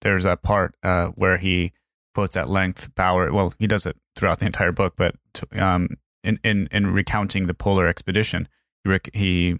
there's 0.00 0.24
a 0.24 0.36
part 0.36 0.74
uh, 0.82 1.08
where 1.08 1.38
he 1.38 1.72
quotes 2.14 2.36
at 2.36 2.48
length 2.48 2.94
Bowers. 2.94 3.32
Well, 3.32 3.52
he 3.58 3.66
does 3.66 3.86
it 3.86 3.96
throughout 4.16 4.40
the 4.40 4.46
entire 4.46 4.72
book, 4.72 4.94
but 4.96 5.14
um, 5.58 5.88
in 6.22 6.38
in 6.42 6.68
in 6.70 6.92
recounting 6.92 7.46
the 7.46 7.54
polar 7.54 7.86
expedition, 7.86 8.48
he, 8.84 8.98
he 9.14 9.58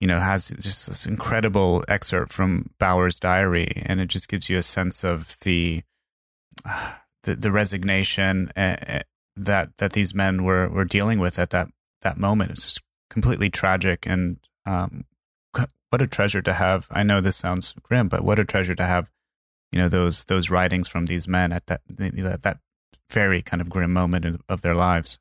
you 0.00 0.06
know 0.06 0.18
has 0.18 0.50
just 0.50 0.86
this 0.86 1.06
incredible 1.06 1.82
excerpt 1.88 2.32
from 2.32 2.70
Bowers' 2.78 3.20
diary, 3.20 3.82
and 3.86 4.00
it 4.00 4.08
just 4.08 4.28
gives 4.28 4.48
you 4.48 4.58
a 4.58 4.62
sense 4.62 5.04
of 5.04 5.36
the. 5.40 5.82
The, 7.24 7.34
the 7.36 7.50
resignation 7.50 8.50
uh, 8.54 9.00
that 9.34 9.78
that 9.78 9.94
these 9.94 10.14
men 10.14 10.44
were 10.44 10.68
were 10.68 10.84
dealing 10.84 11.18
with 11.18 11.38
at 11.38 11.48
that 11.50 11.68
that 12.02 12.18
moment. 12.18 12.50
It's 12.50 12.64
just 12.64 12.82
completely 13.08 13.48
tragic, 13.48 14.06
and 14.06 14.36
um, 14.66 15.04
what 15.94 16.02
a 16.02 16.08
treasure 16.08 16.42
to 16.42 16.52
have. 16.52 16.88
I 16.90 17.04
know 17.04 17.20
this 17.20 17.36
sounds 17.36 17.72
grim, 17.80 18.08
but 18.08 18.24
what 18.24 18.40
a 18.40 18.44
treasure 18.44 18.74
to 18.74 18.82
have. 18.82 19.10
You 19.74 19.80
know 19.80 19.88
those 19.88 20.24
those 20.26 20.50
writings 20.50 20.86
from 20.86 21.06
these 21.06 21.26
men 21.26 21.52
at 21.52 21.66
that 21.66 21.80
that, 21.88 22.42
that 22.44 22.58
very 23.10 23.42
kind 23.42 23.60
of 23.60 23.68
grim 23.68 23.92
moment 23.92 24.40
of 24.48 24.62
their 24.62 24.76
lives. 24.76 25.18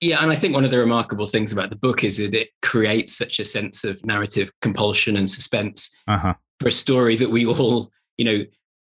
Yeah, 0.00 0.22
and 0.22 0.32
I 0.32 0.34
think 0.34 0.54
one 0.54 0.64
of 0.64 0.70
the 0.70 0.78
remarkable 0.78 1.26
things 1.26 1.52
about 1.52 1.68
the 1.68 1.76
book 1.76 2.02
is 2.02 2.16
that 2.16 2.32
it 2.32 2.48
creates 2.62 3.14
such 3.14 3.38
a 3.38 3.44
sense 3.44 3.84
of 3.84 4.02
narrative 4.02 4.50
compulsion 4.62 5.14
and 5.14 5.28
suspense 5.28 5.90
uh-huh. 6.08 6.32
for 6.58 6.68
a 6.68 6.72
story 6.72 7.16
that 7.16 7.28
we 7.28 7.44
all, 7.44 7.90
you 8.16 8.24
know, 8.24 8.46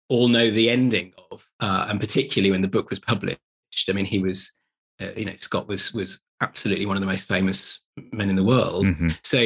all 0.09 0.27
know 0.27 0.51
the 0.51 0.69
ending 0.69 1.11
of, 1.31 1.43
uh, 1.59 1.87
and 1.89 1.99
particularly 1.99 2.51
when 2.51 2.61
the 2.61 2.67
book 2.67 2.91
was 2.91 2.99
published. 2.99 3.39
I 3.89 3.93
mean, 3.93 4.05
he 4.05 4.19
was, 4.19 4.53
uh, 5.01 5.07
you 5.17 5.25
know, 5.25 5.33
Scott 5.37 5.67
was 5.67 5.91
was 5.91 6.19
absolutely 6.39 6.85
one 6.85 6.97
of 6.97 7.01
the 7.01 7.07
most 7.07 7.27
famous 7.27 7.79
men 8.11 8.29
in 8.29 8.35
the 8.35 8.43
world. 8.43 8.85
Mm-hmm. 8.85 9.09
So 9.23 9.39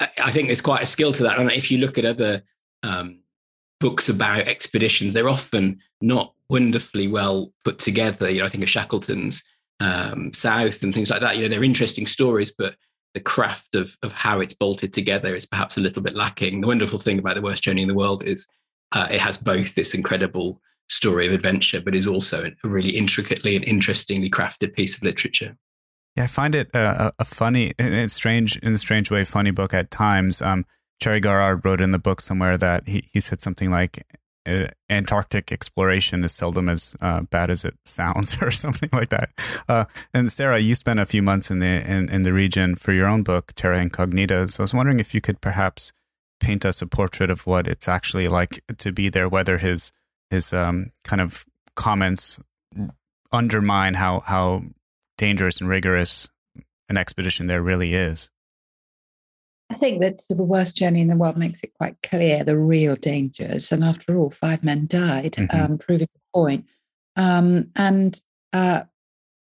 I 0.00 0.30
think 0.30 0.48
there's 0.48 0.62
quite 0.62 0.82
a 0.82 0.86
skill 0.86 1.12
to 1.12 1.24
that. 1.24 1.38
And 1.38 1.52
if 1.52 1.70
you 1.70 1.76
look 1.76 1.98
at 1.98 2.06
other 2.06 2.42
um, 2.82 3.21
books 3.82 4.08
about 4.08 4.48
expeditions, 4.48 5.12
they're 5.12 5.28
often 5.28 5.80
not 6.00 6.32
wonderfully 6.48 7.08
well 7.08 7.52
put 7.64 7.78
together. 7.78 8.30
You 8.30 8.38
know, 8.38 8.44
I 8.46 8.48
think 8.48 8.62
of 8.62 8.70
Shackleton's 8.70 9.42
um, 9.80 10.32
South 10.32 10.82
and 10.82 10.94
things 10.94 11.10
like 11.10 11.20
that. 11.20 11.36
You 11.36 11.42
know, 11.42 11.48
they're 11.48 11.64
interesting 11.64 12.06
stories, 12.06 12.54
but 12.56 12.76
the 13.14 13.20
craft 13.20 13.74
of 13.74 13.98
of 14.02 14.12
how 14.12 14.40
it's 14.40 14.54
bolted 14.54 14.92
together 14.92 15.36
is 15.36 15.44
perhaps 15.44 15.76
a 15.76 15.80
little 15.80 16.02
bit 16.02 16.14
lacking. 16.14 16.60
The 16.60 16.68
wonderful 16.68 16.98
thing 16.98 17.18
about 17.18 17.34
the 17.34 17.42
worst 17.42 17.64
journey 17.64 17.82
in 17.82 17.88
the 17.88 17.94
world 17.94 18.24
is 18.24 18.46
uh, 18.92 19.08
it 19.10 19.20
has 19.20 19.36
both 19.36 19.74
this 19.74 19.94
incredible 19.94 20.60
story 20.88 21.26
of 21.26 21.32
adventure, 21.32 21.80
but 21.80 21.94
is 21.94 22.06
also 22.06 22.50
a 22.64 22.68
really 22.68 22.90
intricately 22.90 23.56
and 23.56 23.64
interestingly 23.66 24.30
crafted 24.30 24.74
piece 24.74 24.96
of 24.96 25.02
literature. 25.02 25.56
Yeah, 26.16 26.24
I 26.24 26.26
find 26.26 26.54
it 26.54 26.70
a, 26.74 27.12
a 27.18 27.24
funny, 27.24 27.72
in 27.78 27.92
a 27.92 28.08
strange, 28.08 28.58
in 28.58 28.74
a 28.74 28.78
strange 28.78 29.10
way, 29.10 29.24
funny 29.24 29.50
book 29.50 29.72
at 29.72 29.90
times. 29.90 30.42
Um, 30.42 30.66
Cherry 31.02 31.18
Garrard 31.18 31.64
wrote 31.64 31.80
in 31.80 31.90
the 31.90 31.98
book 31.98 32.20
somewhere 32.20 32.56
that 32.56 32.86
he, 32.86 33.02
he 33.12 33.18
said 33.18 33.40
something 33.40 33.72
like 33.72 34.06
Antarctic 34.88 35.50
exploration 35.50 36.22
is 36.22 36.32
seldom 36.32 36.68
as 36.68 36.96
uh, 37.00 37.22
bad 37.22 37.50
as 37.50 37.64
it 37.64 37.74
sounds, 37.84 38.40
or 38.42 38.52
something 38.52 38.88
like 38.92 39.08
that. 39.08 39.30
Uh, 39.68 39.86
and 40.14 40.30
Sara, 40.30 40.60
you 40.60 40.76
spent 40.76 41.00
a 41.00 41.06
few 41.06 41.20
months 41.20 41.50
in 41.50 41.58
the 41.58 41.66
in, 41.66 42.08
in 42.08 42.22
the 42.22 42.32
region 42.32 42.76
for 42.76 42.92
your 42.92 43.08
own 43.08 43.24
book, 43.24 43.52
Terra 43.56 43.80
Incognita. 43.80 44.48
So 44.48 44.62
I 44.62 44.64
was 44.64 44.74
wondering 44.74 45.00
if 45.00 45.12
you 45.12 45.20
could 45.20 45.40
perhaps 45.40 45.92
paint 46.40 46.64
us 46.64 46.80
a 46.80 46.86
portrait 46.86 47.30
of 47.30 47.48
what 47.48 47.66
it's 47.66 47.88
actually 47.88 48.28
like 48.28 48.62
to 48.78 48.92
be 48.92 49.08
there, 49.08 49.28
whether 49.28 49.58
his 49.58 49.90
his 50.30 50.52
um, 50.52 50.92
kind 51.02 51.20
of 51.20 51.44
comments 51.74 52.40
undermine 53.32 53.94
how 53.94 54.20
how 54.20 54.62
dangerous 55.18 55.60
and 55.60 55.68
rigorous 55.68 56.30
an 56.88 56.96
expedition 56.96 57.48
there 57.48 57.62
really 57.62 57.94
is. 57.94 58.30
I 59.72 59.74
think 59.74 60.02
that 60.02 60.20
the 60.28 60.44
worst 60.44 60.76
journey 60.76 61.00
in 61.00 61.08
the 61.08 61.16
world 61.16 61.38
makes 61.38 61.62
it 61.62 61.72
quite 61.78 61.96
clear 62.02 62.44
the 62.44 62.58
real 62.58 62.94
dangers. 62.94 63.72
And 63.72 63.82
after 63.82 64.18
all, 64.18 64.28
five 64.30 64.62
men 64.62 64.86
died, 64.86 65.32
mm-hmm. 65.32 65.72
um, 65.72 65.78
proving 65.78 66.08
the 66.12 66.20
point. 66.34 66.66
Um, 67.16 67.70
and 67.74 68.20
uh, 68.52 68.82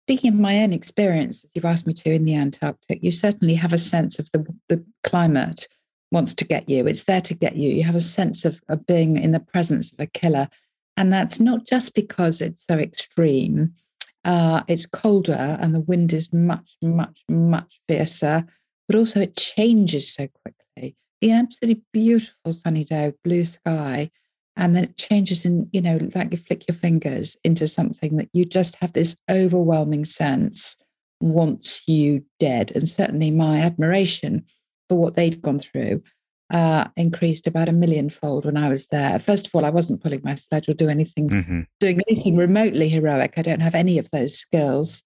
speaking 0.04 0.32
of 0.32 0.40
my 0.40 0.64
own 0.64 0.72
experience, 0.72 1.44
as 1.44 1.52
you've 1.54 1.64
asked 1.64 1.86
me 1.86 1.94
to 1.94 2.12
in 2.12 2.24
the 2.24 2.34
Antarctic, 2.34 3.04
you 3.04 3.12
certainly 3.12 3.54
have 3.54 3.72
a 3.72 3.78
sense 3.78 4.18
of 4.18 4.28
the, 4.32 4.44
the 4.68 4.84
climate 5.04 5.68
wants 6.10 6.34
to 6.34 6.44
get 6.44 6.68
you. 6.68 6.88
It's 6.88 7.04
there 7.04 7.20
to 7.20 7.34
get 7.34 7.54
you. 7.54 7.70
You 7.70 7.84
have 7.84 7.94
a 7.94 8.00
sense 8.00 8.44
of, 8.44 8.60
of 8.68 8.84
being 8.84 9.16
in 9.16 9.30
the 9.30 9.38
presence 9.38 9.92
of 9.92 10.00
a 10.00 10.06
killer. 10.06 10.48
And 10.96 11.12
that's 11.12 11.38
not 11.38 11.68
just 11.68 11.94
because 11.94 12.40
it's 12.40 12.66
so 12.66 12.78
extreme. 12.78 13.74
Uh, 14.24 14.64
it's 14.66 14.86
colder 14.86 15.56
and 15.60 15.72
the 15.72 15.80
wind 15.80 16.12
is 16.12 16.32
much, 16.32 16.76
much, 16.82 17.22
much 17.28 17.80
fiercer 17.88 18.44
but 18.88 18.96
also 18.96 19.20
it 19.20 19.36
changes 19.36 20.12
so 20.12 20.28
quickly. 20.42 20.96
The 21.20 21.32
absolutely 21.32 21.82
beautiful 21.92 22.52
sunny 22.52 22.84
day, 22.84 23.12
blue 23.24 23.44
sky, 23.44 24.10
and 24.56 24.74
then 24.74 24.84
it 24.84 24.96
changes 24.96 25.44
in, 25.44 25.68
you 25.72 25.80
know, 25.80 25.98
like 26.14 26.30
you 26.30 26.38
flick 26.38 26.64
your 26.68 26.76
fingers 26.76 27.36
into 27.44 27.68
something 27.68 28.16
that 28.16 28.28
you 28.32 28.44
just 28.44 28.76
have 28.76 28.92
this 28.92 29.16
overwhelming 29.30 30.04
sense 30.04 30.76
wants 31.20 31.86
you 31.86 32.24
dead. 32.38 32.72
And 32.72 32.88
certainly 32.88 33.30
my 33.30 33.60
admiration 33.60 34.44
for 34.88 34.98
what 34.98 35.14
they'd 35.14 35.42
gone 35.42 35.58
through 35.58 36.02
uh, 36.50 36.86
increased 36.96 37.46
about 37.46 37.68
a 37.68 37.72
millionfold 37.72 38.44
when 38.44 38.56
I 38.56 38.68
was 38.68 38.86
there. 38.86 39.18
First 39.18 39.46
of 39.46 39.54
all, 39.54 39.64
I 39.64 39.70
wasn't 39.70 40.02
pulling 40.02 40.20
my 40.22 40.36
sledge 40.36 40.68
or 40.68 40.74
do 40.74 40.88
anything, 40.88 41.28
mm-hmm. 41.28 41.60
doing 41.80 42.00
anything 42.08 42.36
remotely 42.36 42.88
heroic. 42.88 43.34
I 43.36 43.42
don't 43.42 43.60
have 43.60 43.74
any 43.74 43.98
of 43.98 44.10
those 44.10 44.38
skills. 44.38 45.02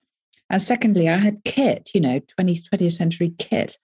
And 0.50 0.61
secondly, 0.61 1.09
I 1.09 1.16
had 1.16 1.45
kit, 1.45 1.90
you 1.95 2.00
know, 2.00 2.21
20th, 2.21 2.69
20th 2.69 2.92
century 2.92 3.33
kit. 3.38 3.78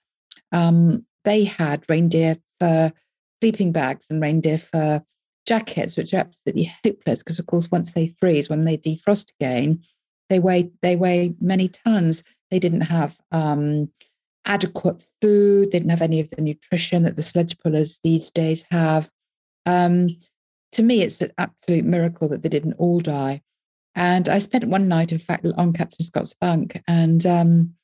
Um, 0.52 1.06
they 1.24 1.44
had 1.44 1.84
reindeer 1.88 2.36
fur 2.60 2.92
sleeping 3.40 3.72
bags 3.72 4.06
and 4.10 4.20
reindeer 4.20 4.58
fur 4.58 5.02
jackets, 5.46 5.96
which 5.96 6.12
are 6.12 6.18
absolutely 6.18 6.72
hopeless 6.84 7.22
because, 7.22 7.38
of 7.38 7.46
course, 7.46 7.70
once 7.70 7.92
they 7.92 8.14
freeze, 8.20 8.48
when 8.48 8.64
they 8.64 8.76
defrost 8.76 9.30
again, 9.38 9.80
they 10.28 10.40
weigh 10.40 10.70
they 10.82 10.96
weigh 10.96 11.34
many 11.40 11.68
tons. 11.68 12.24
They 12.50 12.58
didn't 12.58 12.82
have 12.82 13.16
um, 13.32 13.90
adequate 14.44 15.02
food. 15.20 15.70
They 15.70 15.78
didn't 15.78 15.90
have 15.90 16.02
any 16.02 16.20
of 16.20 16.30
the 16.30 16.42
nutrition 16.42 17.04
that 17.04 17.16
the 17.16 17.22
sledge 17.22 17.58
pullers 17.58 18.00
these 18.02 18.30
days 18.30 18.64
have. 18.70 19.10
Um, 19.66 20.08
to 20.72 20.82
me, 20.82 21.02
it's 21.02 21.20
an 21.20 21.32
absolute 21.38 21.84
miracle 21.84 22.28
that 22.28 22.42
they 22.42 22.48
didn't 22.48 22.74
all 22.74 23.00
die. 23.00 23.42
And 23.96 24.28
I 24.28 24.38
spent 24.38 24.64
one 24.64 24.88
night, 24.88 25.10
in 25.10 25.18
fact, 25.18 25.46
on 25.56 25.72
Captain 25.72 26.04
Scott's 26.04 26.34
bunk 26.34 26.82
and 26.86 27.24
um, 27.24 27.74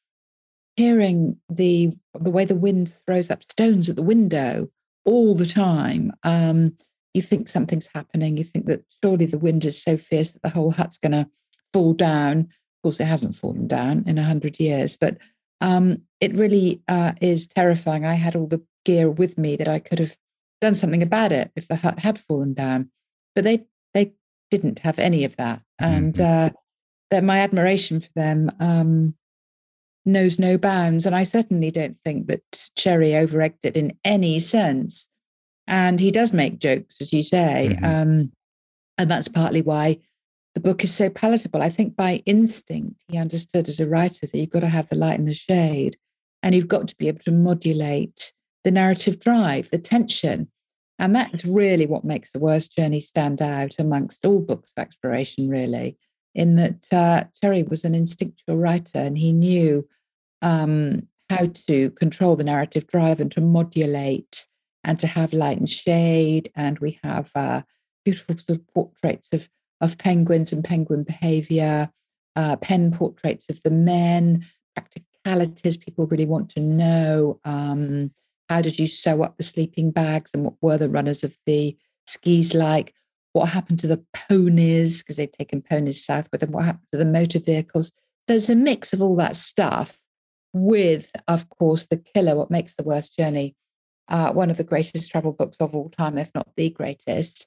hearing 0.76 1.38
the 1.48 1.92
the 2.20 2.30
way 2.30 2.44
the 2.44 2.54
wind 2.54 2.92
throws 3.06 3.30
up 3.30 3.42
stones 3.42 3.88
at 3.88 3.96
the 3.96 4.02
window 4.02 4.68
all 5.06 5.34
the 5.34 5.46
time. 5.46 6.12
Um, 6.22 6.76
you 7.14 7.22
think 7.22 7.48
something's 7.48 7.88
happening. 7.94 8.36
You 8.36 8.44
think 8.44 8.66
that 8.66 8.84
surely 9.02 9.26
the 9.26 9.38
wind 9.38 9.64
is 9.64 9.82
so 9.82 9.96
fierce 9.96 10.32
that 10.32 10.42
the 10.42 10.50
whole 10.50 10.70
hut's 10.70 10.98
going 10.98 11.12
to 11.12 11.26
fall 11.72 11.94
down. 11.94 12.40
Of 12.40 12.82
course, 12.82 13.00
it 13.00 13.06
hasn't 13.06 13.36
fallen 13.36 13.66
down 13.66 14.04
in 14.06 14.18
a 14.18 14.24
hundred 14.24 14.60
years, 14.60 14.96
but 14.96 15.18
um, 15.60 16.02
it 16.20 16.34
really 16.34 16.82
uh, 16.88 17.12
is 17.20 17.46
terrifying. 17.46 18.04
I 18.04 18.14
had 18.14 18.36
all 18.36 18.46
the 18.46 18.62
gear 18.84 19.10
with 19.10 19.38
me 19.38 19.56
that 19.56 19.68
I 19.68 19.78
could 19.78 19.98
have 19.98 20.16
done 20.60 20.74
something 20.74 21.02
about 21.02 21.32
it 21.32 21.50
if 21.56 21.68
the 21.68 21.76
hut 21.76 21.98
had 22.00 22.18
fallen 22.18 22.52
down, 22.52 22.90
but 23.34 23.44
they 23.44 23.58
they 23.58 23.64
didn't 24.52 24.80
have 24.80 24.98
any 24.98 25.24
of 25.24 25.34
that 25.36 25.62
and 25.78 26.14
mm-hmm. 26.14 26.46
uh, 26.46 26.50
that 27.10 27.24
my 27.24 27.38
admiration 27.40 28.00
for 28.00 28.10
them 28.14 28.50
um, 28.60 29.14
knows 30.04 30.38
no 30.38 30.58
bounds. 30.58 31.06
And 31.06 31.16
I 31.16 31.24
certainly 31.24 31.70
don't 31.70 31.96
think 32.04 32.26
that 32.26 32.42
Cherry 32.76 33.10
overegged 33.10 33.64
it 33.64 33.78
in 33.78 33.96
any 34.04 34.38
sense. 34.40 35.08
And 35.66 35.98
he 35.98 36.10
does 36.10 36.34
make 36.34 36.58
jokes, 36.58 36.96
as 37.00 37.14
you 37.14 37.22
say, 37.22 37.70
mm-hmm. 37.72 37.84
um, 37.84 38.32
and 38.98 39.10
that's 39.10 39.28
partly 39.28 39.62
why 39.62 40.00
the 40.54 40.60
book 40.60 40.84
is 40.84 40.94
so 40.94 41.08
palatable. 41.08 41.62
I 41.62 41.70
think 41.70 41.96
by 41.96 42.22
instinct 42.26 43.00
he 43.08 43.16
understood 43.16 43.70
as 43.70 43.80
a 43.80 43.88
writer 43.88 44.26
that 44.26 44.38
you've 44.38 44.50
got 44.50 44.60
to 44.60 44.68
have 44.68 44.88
the 44.90 44.96
light 44.96 45.18
and 45.18 45.26
the 45.26 45.32
shade, 45.32 45.96
and 46.42 46.54
you've 46.54 46.68
got 46.68 46.88
to 46.88 46.96
be 46.96 47.08
able 47.08 47.20
to 47.20 47.32
modulate 47.32 48.34
the 48.64 48.70
narrative 48.70 49.18
drive, 49.18 49.70
the 49.70 49.78
tension. 49.78 50.51
And 51.02 51.16
that's 51.16 51.44
really 51.44 51.86
what 51.86 52.04
makes 52.04 52.30
the 52.30 52.38
worst 52.38 52.76
journey 52.76 53.00
stand 53.00 53.42
out 53.42 53.74
amongst 53.80 54.24
all 54.24 54.38
books 54.38 54.72
of 54.76 54.82
exploration, 54.82 55.48
really, 55.48 55.98
in 56.32 56.54
that 56.54 56.86
uh, 56.92 57.24
Cherry 57.40 57.64
was 57.64 57.84
an 57.84 57.96
instinctual 57.96 58.56
writer 58.56 59.00
and 59.00 59.18
he 59.18 59.32
knew 59.32 59.88
um, 60.42 61.08
how 61.28 61.50
to 61.66 61.90
control 61.90 62.36
the 62.36 62.44
narrative 62.44 62.86
drive 62.86 63.18
and 63.18 63.32
to 63.32 63.40
modulate 63.40 64.46
and 64.84 64.96
to 65.00 65.08
have 65.08 65.32
light 65.32 65.58
and 65.58 65.68
shade. 65.68 66.52
And 66.54 66.78
we 66.78 67.00
have 67.02 67.32
uh, 67.34 67.62
beautiful 68.04 68.38
sort 68.38 68.60
of 68.60 68.68
portraits 68.68 69.32
of, 69.32 69.48
of 69.80 69.98
penguins 69.98 70.52
and 70.52 70.62
penguin 70.62 71.02
behavior, 71.02 71.90
uh, 72.36 72.54
pen 72.58 72.92
portraits 72.92 73.50
of 73.50 73.60
the 73.64 73.72
men, 73.72 74.46
practicalities 74.76 75.76
people 75.76 76.06
really 76.06 76.26
want 76.26 76.50
to 76.50 76.60
know. 76.60 77.40
Um, 77.44 78.12
how 78.52 78.60
did 78.60 78.78
you 78.78 78.86
sew 78.86 79.22
up 79.22 79.36
the 79.36 79.42
sleeping 79.42 79.90
bags 79.90 80.30
and 80.34 80.44
what 80.44 80.54
were 80.60 80.76
the 80.76 80.90
runners 80.90 81.24
of 81.24 81.36
the 81.46 81.76
skis 82.06 82.54
like? 82.54 82.94
What 83.32 83.48
happened 83.48 83.78
to 83.80 83.86
the 83.86 84.04
ponies 84.12 85.02
because 85.02 85.16
they'd 85.16 85.32
taken 85.32 85.62
ponies 85.62 86.04
south 86.04 86.28
with 86.30 86.42
them? 86.42 86.52
What 86.52 86.64
happened 86.64 86.88
to 86.92 86.98
the 86.98 87.06
motor 87.06 87.38
vehicles? 87.38 87.92
There's 88.28 88.50
a 88.50 88.54
mix 88.54 88.92
of 88.92 89.00
all 89.00 89.16
that 89.16 89.36
stuff 89.36 89.98
with, 90.52 91.10
of 91.28 91.48
course, 91.48 91.86
the 91.86 91.96
killer. 91.96 92.36
What 92.36 92.50
makes 92.50 92.74
the 92.74 92.82
worst 92.82 93.16
journey? 93.18 93.56
Uh, 94.08 94.32
one 94.32 94.50
of 94.50 94.58
the 94.58 94.64
greatest 94.64 95.10
travel 95.10 95.32
books 95.32 95.56
of 95.58 95.74
all 95.74 95.88
time, 95.88 96.18
if 96.18 96.30
not 96.34 96.48
the 96.56 96.68
greatest, 96.68 97.46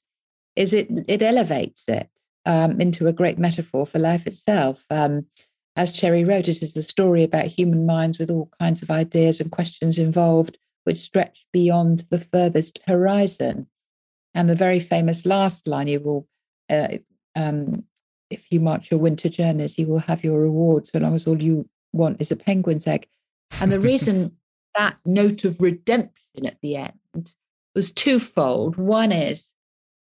is 0.55 0.73
it 0.73 0.87
it 1.07 1.21
elevates 1.21 1.87
it 1.87 2.09
um, 2.47 2.81
into 2.81 3.07
a 3.07 3.13
great 3.13 3.37
metaphor 3.37 3.85
for 3.85 3.99
life 3.99 4.25
itself. 4.25 4.85
Um, 4.89 5.27
as 5.75 5.91
Cherry 5.91 6.23
wrote, 6.23 6.47
it 6.47 6.63
is 6.63 6.75
a 6.75 6.81
story 6.81 7.23
about 7.23 7.45
human 7.45 7.85
minds 7.85 8.17
with 8.17 8.31
all 8.31 8.49
kinds 8.59 8.81
of 8.81 8.89
ideas 8.89 9.39
and 9.39 9.51
questions 9.51 9.99
involved, 9.99 10.57
which 10.85 10.97
stretch 10.97 11.45
beyond 11.51 12.03
the 12.09 12.19
furthest 12.19 12.79
horizon. 12.87 13.67
And 14.33 14.49
the 14.49 14.55
very 14.55 14.79
famous 14.79 15.25
last 15.25 15.67
line 15.67 15.87
you 15.87 15.99
will, 15.99 16.27
uh, 16.69 16.97
um, 17.35 17.83
if 18.29 18.45
you 18.51 18.59
march 18.59 18.91
your 18.91 18.99
winter 18.99 19.29
journeys, 19.29 19.77
you 19.77 19.87
will 19.87 19.99
have 19.99 20.23
your 20.23 20.39
reward 20.39 20.87
so 20.87 20.99
long 20.99 21.15
as 21.15 21.27
all 21.27 21.41
you 21.41 21.67
want 21.91 22.21
is 22.21 22.31
a 22.31 22.35
penguin's 22.35 22.87
egg. 22.87 23.07
And 23.61 23.71
the 23.71 23.79
reason 23.79 24.37
that 24.75 24.97
note 25.05 25.43
of 25.43 25.61
redemption 25.61 26.45
at 26.45 26.59
the 26.61 26.77
end 26.77 27.33
was 27.73 27.91
twofold. 27.91 28.77
One 28.77 29.11
is 29.11 29.53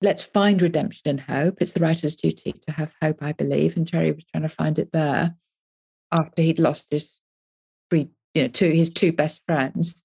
let's 0.02 0.22
find 0.22 0.61
redemption 0.61 1.09
and 1.09 1.20
hope. 1.20 1.59
It's 1.61 1.72
the 1.72 1.81
writer's 1.81 2.16
duty 2.16 2.52
to 2.52 2.72
have 2.72 2.94
hope, 3.02 3.22
I 3.22 3.33
believe. 3.33 3.76
And 3.76 3.88
Cherry 3.88 4.12
was 4.12 4.24
trying 4.24 4.42
to 4.42 4.48
find 4.48 4.78
it 4.78 4.92
there 4.92 5.35
after 6.12 6.42
he'd 6.42 6.59
lost 6.59 6.90
his 6.90 7.18
three, 7.88 8.11
you 8.35 8.42
know, 8.42 8.48
two 8.48 8.70
his 8.70 8.90
two 8.90 9.12
best 9.12 9.42
friends 9.46 10.02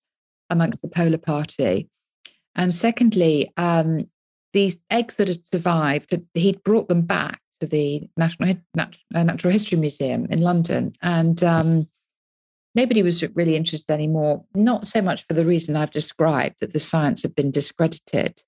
amongst 0.54 0.82
the 0.82 0.90
polar 0.90 1.18
party. 1.18 1.90
And 2.56 2.74
secondly, 2.74 3.52
um, 3.58 4.10
these 4.54 4.78
eggs 4.90 5.18
that 5.18 5.28
had 5.28 5.46
survived, 5.46 6.18
he'd 6.34 6.64
brought 6.64 6.88
them 6.88 7.02
back 7.02 7.42
to 7.60 7.68
the 7.68 8.08
National 8.16 8.56
uh, 8.78 9.24
Natural 9.24 9.52
History 9.52 9.78
Museum 9.78 10.28
in 10.30 10.42
London. 10.42 10.94
And 11.02 11.44
um, 11.44 11.88
nobody 12.76 13.04
was 13.04 13.24
really 13.36 13.56
interested 13.56 13.94
anymore, 13.94 14.46
not 14.56 14.88
so 14.88 15.02
much 15.02 15.26
for 15.26 15.34
the 15.34 15.46
reason 15.46 15.76
I've 15.76 15.92
described 15.92 16.58
that 16.60 16.74
the 16.74 16.80
science 16.80 17.24
had 17.24 17.36
been 17.36 17.52
discredited, 17.52 18.42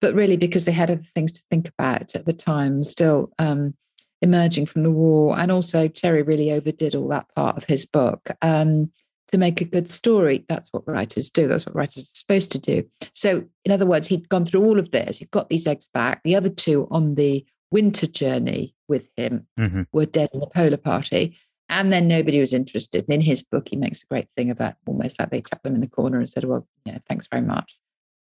but 0.00 0.14
really 0.14 0.36
because 0.36 0.64
they 0.64 0.72
had 0.72 0.90
other 0.90 1.02
things 1.14 1.32
to 1.32 1.42
think 1.50 1.68
about 1.68 2.14
at 2.14 2.26
the 2.26 2.32
time, 2.32 2.84
still 2.84 3.32
um, 3.38 3.74
emerging 4.22 4.66
from 4.66 4.82
the 4.82 4.90
war. 4.90 5.38
And 5.38 5.50
also, 5.50 5.88
Cherry 5.88 6.22
really 6.22 6.52
overdid 6.52 6.94
all 6.94 7.08
that 7.08 7.26
part 7.34 7.56
of 7.56 7.64
his 7.64 7.86
book. 7.86 8.28
Um, 8.42 8.92
to 9.30 9.38
make 9.38 9.60
a 9.60 9.64
good 9.64 9.88
story. 9.88 10.44
That's 10.48 10.68
what 10.72 10.86
writers 10.86 11.30
do. 11.30 11.48
That's 11.48 11.66
what 11.66 11.74
writers 11.74 12.04
are 12.04 12.18
supposed 12.18 12.52
to 12.52 12.58
do. 12.58 12.84
So, 13.14 13.44
in 13.64 13.72
other 13.72 13.86
words, 13.86 14.06
he'd 14.06 14.28
gone 14.28 14.44
through 14.44 14.64
all 14.64 14.78
of 14.78 14.90
this. 14.90 15.18
He 15.18 15.26
got 15.26 15.50
these 15.50 15.66
eggs 15.66 15.88
back. 15.92 16.22
The 16.22 16.36
other 16.36 16.48
two 16.48 16.88
on 16.90 17.14
the 17.14 17.44
winter 17.70 18.06
journey 18.06 18.74
with 18.88 19.08
him 19.16 19.46
mm-hmm. 19.58 19.82
were 19.92 20.06
dead 20.06 20.30
in 20.34 20.40
the 20.40 20.46
polar 20.46 20.76
party. 20.76 21.36
And 21.68 21.92
then 21.92 22.08
nobody 22.08 22.40
was 22.40 22.52
interested. 22.52 23.04
And 23.04 23.14
in 23.14 23.20
his 23.20 23.42
book, 23.42 23.68
he 23.68 23.76
makes 23.76 24.02
a 24.02 24.06
great 24.06 24.28
thing 24.36 24.50
of 24.50 24.58
that, 24.58 24.76
almost 24.86 25.20
like 25.20 25.30
they 25.30 25.40
clapped 25.40 25.62
them 25.62 25.76
in 25.76 25.80
the 25.80 25.88
corner 25.88 26.18
and 26.18 26.28
said, 26.28 26.44
Well, 26.44 26.66
yeah, 26.84 26.98
thanks 27.08 27.28
very 27.28 27.42
much. 27.42 27.78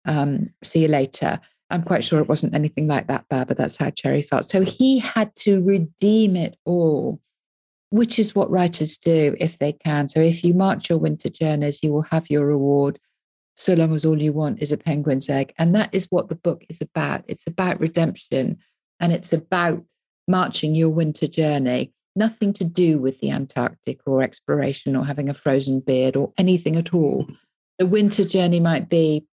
Um, 0.05 0.49
see 0.63 0.83
you 0.83 0.87
later. 0.87 1.39
I'm 1.71 1.83
quite 1.83 2.03
sure 2.03 2.19
it 2.19 2.29
wasn't 2.29 2.53
anything 2.53 2.87
like 2.87 3.07
that 3.07 3.27
bad, 3.29 3.47
but 3.47 3.57
that's 3.57 3.77
how 3.77 3.89
Cherry 3.89 4.21
felt. 4.21 4.45
So 4.45 4.61
he 4.61 4.99
had 4.99 5.33
to 5.37 5.63
redeem 5.63 6.35
it 6.35 6.57
all, 6.65 7.19
which 7.91 8.17
is 8.17 8.33
what 8.33 8.49
writers 8.49 8.97
do 8.97 9.35
if 9.39 9.59
they 9.59 9.73
can. 9.73 10.07
So 10.07 10.21
if 10.21 10.43
you 10.43 10.53
march 10.53 10.89
your 10.89 10.97
winter 10.97 11.29
journeys, 11.29 11.83
you 11.83 11.93
will 11.93 12.03
have 12.03 12.29
your 12.29 12.45
reward 12.45 12.97
so 13.55 13.73
long 13.73 13.93
as 13.93 14.05
all 14.05 14.19
you 14.19 14.33
want 14.33 14.61
is 14.61 14.71
a 14.71 14.77
penguin's 14.77 15.29
egg. 15.29 15.53
And 15.57 15.75
that 15.75 15.93
is 15.93 16.07
what 16.09 16.29
the 16.29 16.35
book 16.35 16.65
is 16.69 16.81
about. 16.81 17.23
It's 17.27 17.45
about 17.45 17.79
redemption 17.79 18.57
and 18.99 19.11
it's 19.11 19.33
about 19.33 19.83
marching 20.27 20.73
your 20.73 20.89
winter 20.89 21.27
journey. 21.27 21.93
Nothing 22.15 22.53
to 22.53 22.63
do 22.63 22.97
with 22.97 23.19
the 23.19 23.29
Antarctic 23.29 23.99
or 24.05 24.23
exploration 24.23 24.95
or 24.95 25.05
having 25.05 25.29
a 25.29 25.33
frozen 25.33 25.81
beard 25.81 26.15
or 26.15 26.31
anything 26.37 26.77
at 26.77 26.93
all. 26.93 27.27
The 27.77 27.85
winter 27.85 28.23
journey 28.23 28.61
might 28.61 28.89
be, 28.89 29.25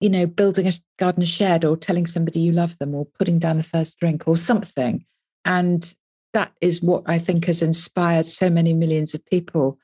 you 0.00 0.10
know, 0.10 0.26
building 0.26 0.66
a 0.66 0.72
garden 0.98 1.24
shed 1.24 1.64
or 1.64 1.76
telling 1.76 2.06
somebody 2.06 2.40
you 2.40 2.52
love 2.52 2.76
them 2.78 2.94
or 2.94 3.06
putting 3.18 3.38
down 3.38 3.56
the 3.56 3.62
first 3.62 3.98
drink 3.98 4.26
or 4.26 4.36
something. 4.36 5.04
And 5.44 5.94
that 6.38 6.52
is 6.60 6.80
what 6.80 7.02
I 7.06 7.18
think 7.18 7.46
has 7.46 7.62
inspired 7.62 8.24
so 8.24 8.48
many 8.48 8.72
millions 8.72 9.12
of 9.12 9.26
people 9.26 9.76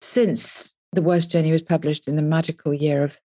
since 0.00 0.74
The 0.94 1.02
Worst 1.02 1.30
Journey 1.30 1.52
was 1.52 1.60
published 1.60 2.08
in 2.08 2.16
the 2.16 2.22
magical 2.22 2.72
year 2.72 3.04
of 3.04 3.18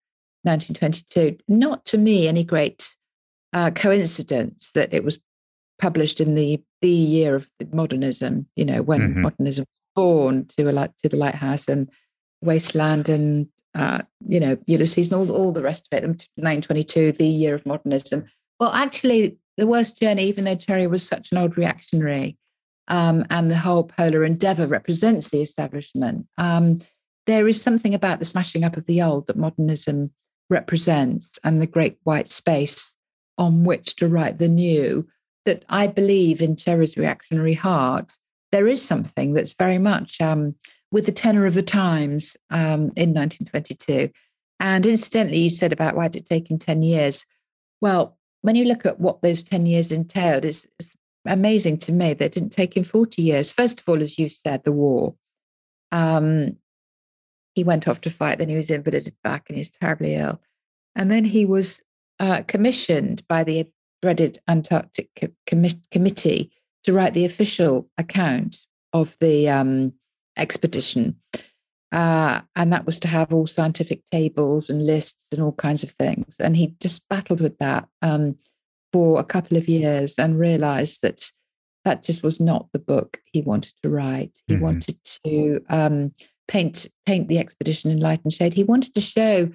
1922. 0.42 1.38
Not 1.46 1.84
to 1.86 1.98
me 1.98 2.26
any 2.26 2.42
great 2.42 2.96
uh, 3.52 3.70
coincidence 3.70 4.72
that 4.74 4.92
it 4.92 5.04
was 5.04 5.20
published 5.80 6.20
in 6.20 6.34
the 6.34 6.60
the 6.82 6.88
year 6.88 7.36
of 7.36 7.48
modernism. 7.72 8.48
You 8.56 8.64
know, 8.64 8.82
when 8.82 9.00
mm-hmm. 9.02 9.22
modernism 9.22 9.66
was 9.70 9.80
born 9.94 10.46
to 10.56 10.68
a 10.68 10.88
to 11.02 11.08
the 11.08 11.16
lighthouse 11.16 11.68
and 11.68 11.88
wasteland 12.42 13.08
and 13.08 13.46
uh, 13.76 14.02
you 14.26 14.40
know 14.40 14.58
Ulysses 14.66 15.12
and 15.12 15.30
all 15.30 15.36
all 15.36 15.52
the 15.52 15.62
rest 15.62 15.86
of 15.92 15.96
it. 15.96 16.02
1922, 16.02 17.12
the 17.12 17.24
year 17.24 17.54
of 17.54 17.64
modernism. 17.64 18.24
Well, 18.58 18.72
actually, 18.72 19.38
the 19.56 19.68
worst 19.68 19.96
journey, 20.00 20.24
even 20.24 20.42
though 20.42 20.56
Cherry 20.56 20.88
was 20.88 21.06
such 21.06 21.30
an 21.30 21.38
old 21.38 21.56
reactionary, 21.56 22.36
um, 22.88 23.24
and 23.30 23.50
the 23.50 23.56
whole 23.56 23.84
polar 23.84 24.24
endeavor 24.24 24.66
represents 24.66 25.30
the 25.30 25.42
establishment. 25.42 26.26
Um, 26.38 26.78
there 27.26 27.48
is 27.48 27.60
something 27.60 27.94
about 27.94 28.18
the 28.18 28.24
smashing 28.24 28.64
up 28.64 28.76
of 28.76 28.86
the 28.86 29.02
old 29.02 29.26
that 29.26 29.36
modernism 29.36 30.12
represents 30.50 31.38
and 31.42 31.60
the 31.60 31.66
great 31.66 31.98
white 32.04 32.28
space 32.28 32.96
on 33.38 33.64
which 33.64 33.96
to 33.96 34.08
write 34.08 34.38
the 34.38 34.48
new 34.48 35.08
that 35.44 35.64
I 35.68 35.86
believe 35.86 36.40
in 36.40 36.56
Cherry's 36.56 36.96
reactionary 36.96 37.54
heart. 37.54 38.12
There 38.52 38.68
is 38.68 38.82
something 38.82 39.32
that's 39.32 39.52
very 39.54 39.78
much 39.78 40.20
um, 40.20 40.54
with 40.90 41.06
the 41.06 41.12
tenor 41.12 41.46
of 41.46 41.54
the 41.54 41.62
times 41.62 42.36
um, 42.50 42.92
in 42.96 43.12
1922. 43.12 44.10
And 44.60 44.86
incidentally, 44.86 45.38
you 45.38 45.50
said 45.50 45.72
about 45.72 45.96
why 45.96 46.08
did 46.08 46.22
it 46.22 46.26
take 46.26 46.50
him 46.50 46.58
10 46.58 46.82
years? 46.82 47.26
Well, 47.80 48.16
when 48.42 48.56
you 48.56 48.64
look 48.64 48.86
at 48.86 49.00
what 49.00 49.22
those 49.22 49.42
10 49.42 49.66
years 49.66 49.90
entailed, 49.90 50.44
it's, 50.44 50.66
it's 50.78 50.96
amazing 51.26 51.78
to 51.78 51.92
me 51.92 52.14
that 52.14 52.32
didn't 52.32 52.50
take 52.50 52.76
him 52.76 52.84
40 52.84 53.22
years. 53.22 53.50
First 53.50 53.80
of 53.80 53.88
all, 53.88 54.02
as 54.02 54.18
you 54.18 54.28
said, 54.28 54.64
the 54.64 54.72
war. 54.72 55.14
Um, 55.92 56.58
he 57.54 57.64
went 57.64 57.86
off 57.86 58.00
to 58.02 58.10
fight, 58.10 58.38
then 58.38 58.48
he 58.48 58.56
was 58.56 58.70
invalided 58.70 59.14
back 59.22 59.46
and 59.48 59.56
he's 59.56 59.70
terribly 59.70 60.14
ill. 60.14 60.40
And 60.96 61.10
then 61.10 61.24
he 61.24 61.44
was 61.44 61.82
uh, 62.18 62.42
commissioned 62.46 63.26
by 63.28 63.44
the 63.44 63.68
dreaded 64.02 64.38
Antarctic 64.48 65.08
Com- 65.48 65.64
Committee 65.90 66.50
to 66.82 66.92
write 66.92 67.14
the 67.14 67.24
official 67.24 67.88
account 67.96 68.58
of 68.92 69.16
the 69.20 69.48
um, 69.48 69.94
expedition. 70.36 71.16
Uh, 71.92 72.40
and 72.56 72.72
that 72.72 72.86
was 72.86 72.98
to 72.98 73.08
have 73.08 73.32
all 73.32 73.46
scientific 73.46 74.04
tables 74.06 74.68
and 74.68 74.84
lists 74.84 75.26
and 75.32 75.40
all 75.40 75.52
kinds 75.52 75.82
of 75.84 75.90
things. 75.92 76.36
And 76.40 76.56
he 76.56 76.74
just 76.80 77.08
battled 77.08 77.40
with 77.40 77.56
that 77.58 77.88
um, 78.02 78.36
for 78.94 79.18
a 79.18 79.24
couple 79.24 79.56
of 79.56 79.66
years 79.66 80.14
and 80.20 80.38
realized 80.38 81.02
that 81.02 81.32
that 81.84 82.04
just 82.04 82.22
was 82.22 82.38
not 82.38 82.68
the 82.72 82.78
book 82.78 83.20
he 83.24 83.42
wanted 83.42 83.72
to 83.82 83.90
write. 83.90 84.38
He 84.46 84.54
mm-hmm. 84.54 84.62
wanted 84.62 84.96
to 85.24 85.60
um, 85.68 86.14
paint 86.46 86.86
paint 87.04 87.26
the 87.26 87.40
expedition 87.40 87.90
in 87.90 87.98
light 87.98 88.20
and 88.22 88.32
shade. 88.32 88.54
He 88.54 88.62
wanted 88.62 88.94
to 88.94 89.00
show 89.00 89.50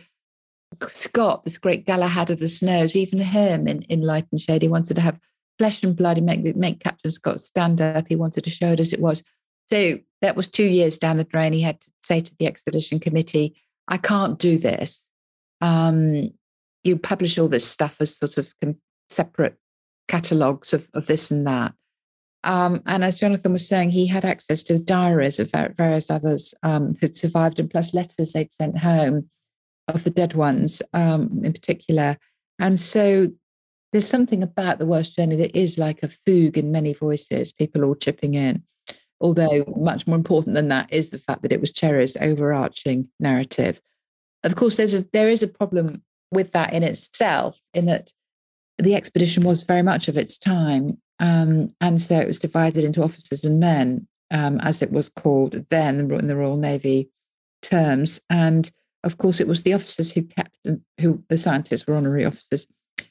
Scott, 0.89 1.45
this 1.45 1.57
great 1.57 1.85
Galahad 1.85 2.31
of 2.31 2.39
the 2.39 2.49
snows, 2.49 2.97
even 2.97 3.19
him 3.19 3.65
in, 3.65 3.83
in 3.83 4.01
light 4.01 4.27
and 4.29 4.41
shade. 4.41 4.61
He 4.61 4.67
wanted 4.67 4.95
to 4.95 5.01
have 5.01 5.17
flesh 5.57 5.83
and 5.85 5.95
blood 5.95 6.17
and 6.17 6.25
make 6.25 6.57
make 6.57 6.81
Captain 6.81 7.09
Scott 7.09 7.39
stand 7.39 7.79
up. 7.79 8.09
He 8.09 8.17
wanted 8.17 8.43
to 8.43 8.49
show 8.49 8.73
it 8.73 8.81
as 8.81 8.91
it 8.91 8.99
was. 8.99 9.23
So 9.67 9.99
that 10.21 10.35
was 10.35 10.49
two 10.49 10.67
years 10.67 10.97
down 10.97 11.15
the 11.15 11.23
drain. 11.23 11.53
He 11.53 11.61
had 11.61 11.79
to 11.79 11.91
say 12.03 12.19
to 12.19 12.35
the 12.39 12.45
expedition 12.45 12.99
committee, 12.99 13.55
"I 13.87 13.95
can't 13.95 14.37
do 14.37 14.57
this. 14.57 15.07
Um, 15.61 16.31
you 16.83 16.97
publish 16.97 17.39
all 17.39 17.47
this 17.47 17.65
stuff 17.65 18.01
as 18.01 18.17
sort 18.17 18.37
of 18.37 18.53
separate 19.09 19.57
catalogues 20.07 20.73
of, 20.73 20.87
of 20.93 21.07
this 21.07 21.31
and 21.31 21.45
that." 21.47 21.73
Um, 22.43 22.81
and 22.85 23.03
as 23.03 23.17
Jonathan 23.17 23.51
was 23.51 23.67
saying, 23.67 23.89
he 23.89 24.07
had 24.07 24.23
access 24.23 24.63
to 24.63 24.77
the 24.77 24.83
diaries 24.83 25.39
of 25.39 25.51
various 25.75 26.09
others 26.09 26.55
um, 26.63 26.95
who'd 26.99 27.17
survived, 27.17 27.59
and 27.59 27.69
plus 27.69 27.93
letters 27.93 28.33
they'd 28.33 28.51
sent 28.51 28.79
home 28.79 29.29
of 29.87 30.03
the 30.03 30.09
dead 30.09 30.35
ones 30.35 30.81
um, 30.93 31.41
in 31.43 31.51
particular. 31.51 32.17
And 32.59 32.79
so 32.79 33.31
there's 33.91 34.07
something 34.07 34.43
about 34.43 34.77
the 34.77 34.85
worst 34.85 35.15
journey 35.15 35.35
that 35.37 35.57
is 35.57 35.77
like 35.77 36.03
a 36.03 36.09
fugue 36.09 36.57
in 36.57 36.71
many 36.71 36.93
voices, 36.93 37.51
people 37.51 37.83
all 37.83 37.95
chipping 37.95 38.35
in. 38.35 38.63
Although 39.21 39.65
much 39.75 40.07
more 40.07 40.15
important 40.15 40.55
than 40.55 40.69
that 40.69 40.93
is 40.93 41.09
the 41.09 41.17
fact 41.17 41.41
that 41.41 41.51
it 41.51 41.59
was 41.59 41.73
Cherry's 41.73 42.15
overarching 42.17 43.09
narrative. 43.19 43.81
Of 44.43 44.55
course, 44.55 44.77
there's 44.77 44.93
a, 44.93 45.05
there 45.11 45.27
is 45.27 45.43
a 45.43 45.47
problem 45.47 46.03
with 46.31 46.53
that 46.53 46.71
in 46.71 46.83
itself, 46.83 47.59
in 47.73 47.87
that 47.87 48.13
the 48.81 48.95
expedition 48.95 49.43
was 49.43 49.63
very 49.63 49.81
much 49.83 50.07
of 50.07 50.17
its 50.17 50.37
time 50.37 50.97
um, 51.19 51.73
and 51.81 51.99
so 51.99 52.17
it 52.17 52.27
was 52.27 52.39
divided 52.39 52.83
into 52.83 53.03
officers 53.03 53.43
and 53.43 53.59
men, 53.59 54.07
um, 54.31 54.59
as 54.61 54.81
it 54.81 54.91
was 54.91 55.09
called 55.09 55.53
then 55.69 56.11
in 56.11 56.27
the 56.27 56.35
Royal 56.35 56.57
Navy 56.57 57.09
terms. 57.61 58.21
And 58.29 58.69
of 59.03 59.17
course, 59.17 59.39
it 59.39 59.47
was 59.47 59.63
the 59.63 59.73
officers 59.73 60.11
who 60.11 60.23
kept, 60.23 60.57
who 60.99 61.23
the 61.29 61.37
scientists 61.37 61.85
were 61.85 61.95
honorary 61.95 62.25
officers, 62.25 62.65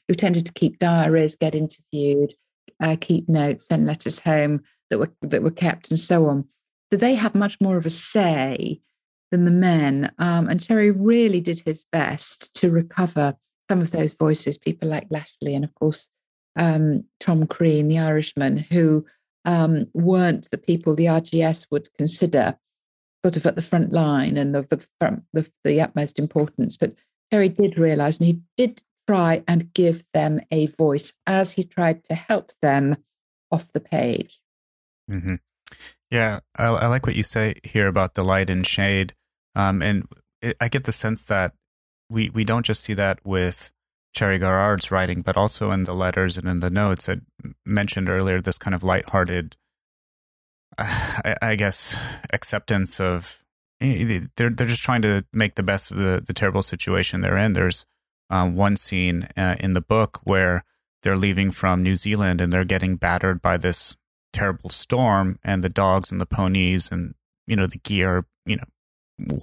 who 0.07 0.15
tended 0.15 0.45
to 0.47 0.53
keep 0.53 0.79
diaries, 0.79 1.35
get 1.35 1.55
interviewed, 1.55 2.33
uh, 2.81 2.95
keep 2.99 3.29
notes, 3.29 3.67
send 3.67 3.85
letters 3.85 4.19
home 4.19 4.61
that 4.89 4.97
were 4.97 5.11
that 5.21 5.43
were 5.43 5.51
kept, 5.51 5.91
and 5.91 5.99
so 5.99 6.25
on. 6.25 6.47
So 6.91 6.97
they 6.97 7.13
have 7.13 7.35
much 7.35 7.57
more 7.61 7.77
of 7.77 7.85
a 7.85 7.91
say 7.91 8.81
than 9.29 9.45
the 9.45 9.51
men. 9.51 10.11
Um, 10.17 10.49
and 10.49 10.59
Cherry 10.59 10.89
really 10.89 11.41
did 11.41 11.59
his 11.59 11.85
best 11.91 12.51
to 12.55 12.71
recover 12.71 13.35
some 13.69 13.81
of 13.81 13.91
those 13.91 14.13
voices, 14.13 14.57
people 14.57 14.89
like 14.89 15.09
Lashly, 15.09 15.55
and 15.55 15.63
of 15.63 15.73
course 15.75 16.09
um, 16.55 17.05
Tom 17.19 17.47
Crean, 17.47 17.87
the 17.87 17.99
Irishman, 17.99 18.57
who 18.57 19.05
um, 19.45 19.87
weren't 19.93 20.49
the 20.51 20.57
people 20.57 20.95
the 20.95 21.05
RGS 21.05 21.67
would 21.71 21.93
consider 21.97 22.57
sort 23.23 23.37
of 23.37 23.45
at 23.45 23.55
the 23.55 23.61
front 23.61 23.91
line 23.91 24.37
and 24.37 24.55
of 24.55 24.69
the, 24.69 24.85
front, 24.99 25.23
the, 25.33 25.49
the 25.63 25.81
utmost 25.81 26.19
importance. 26.19 26.77
But 26.77 26.95
Cherry 27.31 27.49
did 27.49 27.77
realize, 27.77 28.19
and 28.19 28.27
he 28.27 28.41
did 28.57 28.81
try 29.07 29.43
and 29.47 29.73
give 29.73 30.03
them 30.13 30.41
a 30.51 30.67
voice 30.67 31.13
as 31.25 31.53
he 31.53 31.63
tried 31.63 32.03
to 32.05 32.15
help 32.15 32.51
them 32.61 32.95
off 33.51 33.71
the 33.73 33.79
page. 33.79 34.39
Mm-hmm. 35.09 35.35
Yeah, 36.11 36.39
I, 36.57 36.65
I, 36.67 36.87
like 36.87 37.05
what 37.05 37.15
you 37.15 37.23
say 37.23 37.55
here 37.63 37.87
about 37.87 38.15
the 38.15 38.23
light 38.23 38.49
and 38.49 38.65
shade. 38.65 39.13
Um, 39.55 39.81
and 39.81 40.07
it, 40.41 40.55
I 40.59 40.67
get 40.67 40.83
the 40.83 40.91
sense 40.91 41.23
that 41.25 41.53
we, 42.09 42.29
we 42.29 42.43
don't 42.43 42.65
just 42.65 42.83
see 42.83 42.93
that 42.95 43.19
with 43.23 43.71
Cherry 44.13 44.39
Garrard's 44.39 44.91
writing, 44.91 45.21
but 45.21 45.37
also 45.37 45.71
in 45.71 45.83
the 45.83 45.93
letters 45.93 46.37
and 46.37 46.47
in 46.47 46.59
the 46.59 46.69
notes. 46.69 47.07
I 47.07 47.17
mentioned 47.65 48.09
earlier 48.09 48.41
this 48.41 48.57
kind 48.57 48.73
of 48.73 48.83
lighthearted, 48.83 49.55
I, 50.77 51.35
I 51.41 51.55
guess, 51.55 51.97
acceptance 52.33 52.99
of 52.99 53.43
eh, 53.81 54.21
they're 54.35 54.49
they're 54.49 54.67
just 54.67 54.83
trying 54.83 55.01
to 55.03 55.25
make 55.31 55.55
the 55.55 55.63
best 55.63 55.91
of 55.91 55.97
the 55.97 56.21
the 56.25 56.33
terrible 56.33 56.63
situation 56.63 57.21
they're 57.21 57.37
in. 57.37 57.53
There's 57.53 57.85
um, 58.29 58.55
one 58.55 58.75
scene 58.75 59.27
uh, 59.37 59.55
in 59.59 59.73
the 59.73 59.81
book 59.81 60.19
where 60.23 60.63
they're 61.03 61.17
leaving 61.17 61.51
from 61.51 61.83
New 61.83 61.95
Zealand 61.95 62.41
and 62.41 62.51
they're 62.51 62.65
getting 62.65 62.95
battered 62.97 63.41
by 63.41 63.57
this 63.57 63.95
terrible 64.33 64.69
storm, 64.69 65.37
and 65.43 65.63
the 65.63 65.69
dogs 65.69 66.11
and 66.11 66.19
the 66.19 66.25
ponies 66.25 66.91
and 66.91 67.13
you 67.47 67.55
know 67.55 67.67
the 67.67 67.79
gear, 67.79 68.25
you 68.45 68.57
know, 68.57 68.63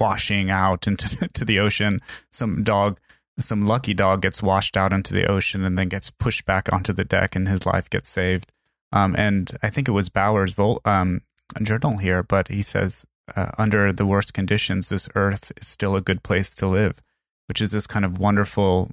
washing 0.00 0.50
out 0.50 0.86
into 0.86 1.28
to 1.32 1.44
the 1.44 1.58
ocean. 1.58 2.00
Some 2.30 2.62
dog 2.62 2.98
some 3.38 3.66
lucky 3.66 3.94
dog 3.94 4.22
gets 4.22 4.42
washed 4.42 4.76
out 4.76 4.92
into 4.92 5.12
the 5.12 5.26
ocean 5.26 5.64
and 5.64 5.78
then 5.78 5.88
gets 5.88 6.10
pushed 6.10 6.46
back 6.46 6.72
onto 6.72 6.92
the 6.92 7.04
deck 7.04 7.36
and 7.36 7.48
his 7.48 7.66
life 7.66 7.90
gets 7.90 8.08
saved. 8.08 8.50
Um, 8.92 9.14
and 9.16 9.50
I 9.62 9.68
think 9.68 9.88
it 9.88 9.92
was 9.92 10.08
Bowers' 10.08 10.54
vol- 10.54 10.80
um, 10.84 11.20
journal 11.62 11.98
here, 11.98 12.22
but 12.22 12.48
he 12.48 12.62
says, 12.62 13.04
uh, 13.34 13.50
under 13.58 13.92
the 13.92 14.06
worst 14.06 14.32
conditions, 14.32 14.88
this 14.88 15.08
earth 15.14 15.52
is 15.56 15.66
still 15.66 15.96
a 15.96 16.00
good 16.00 16.22
place 16.22 16.54
to 16.54 16.66
live, 16.66 17.00
which 17.46 17.60
is 17.60 17.72
this 17.72 17.86
kind 17.86 18.04
of 18.04 18.18
wonderful 18.18 18.90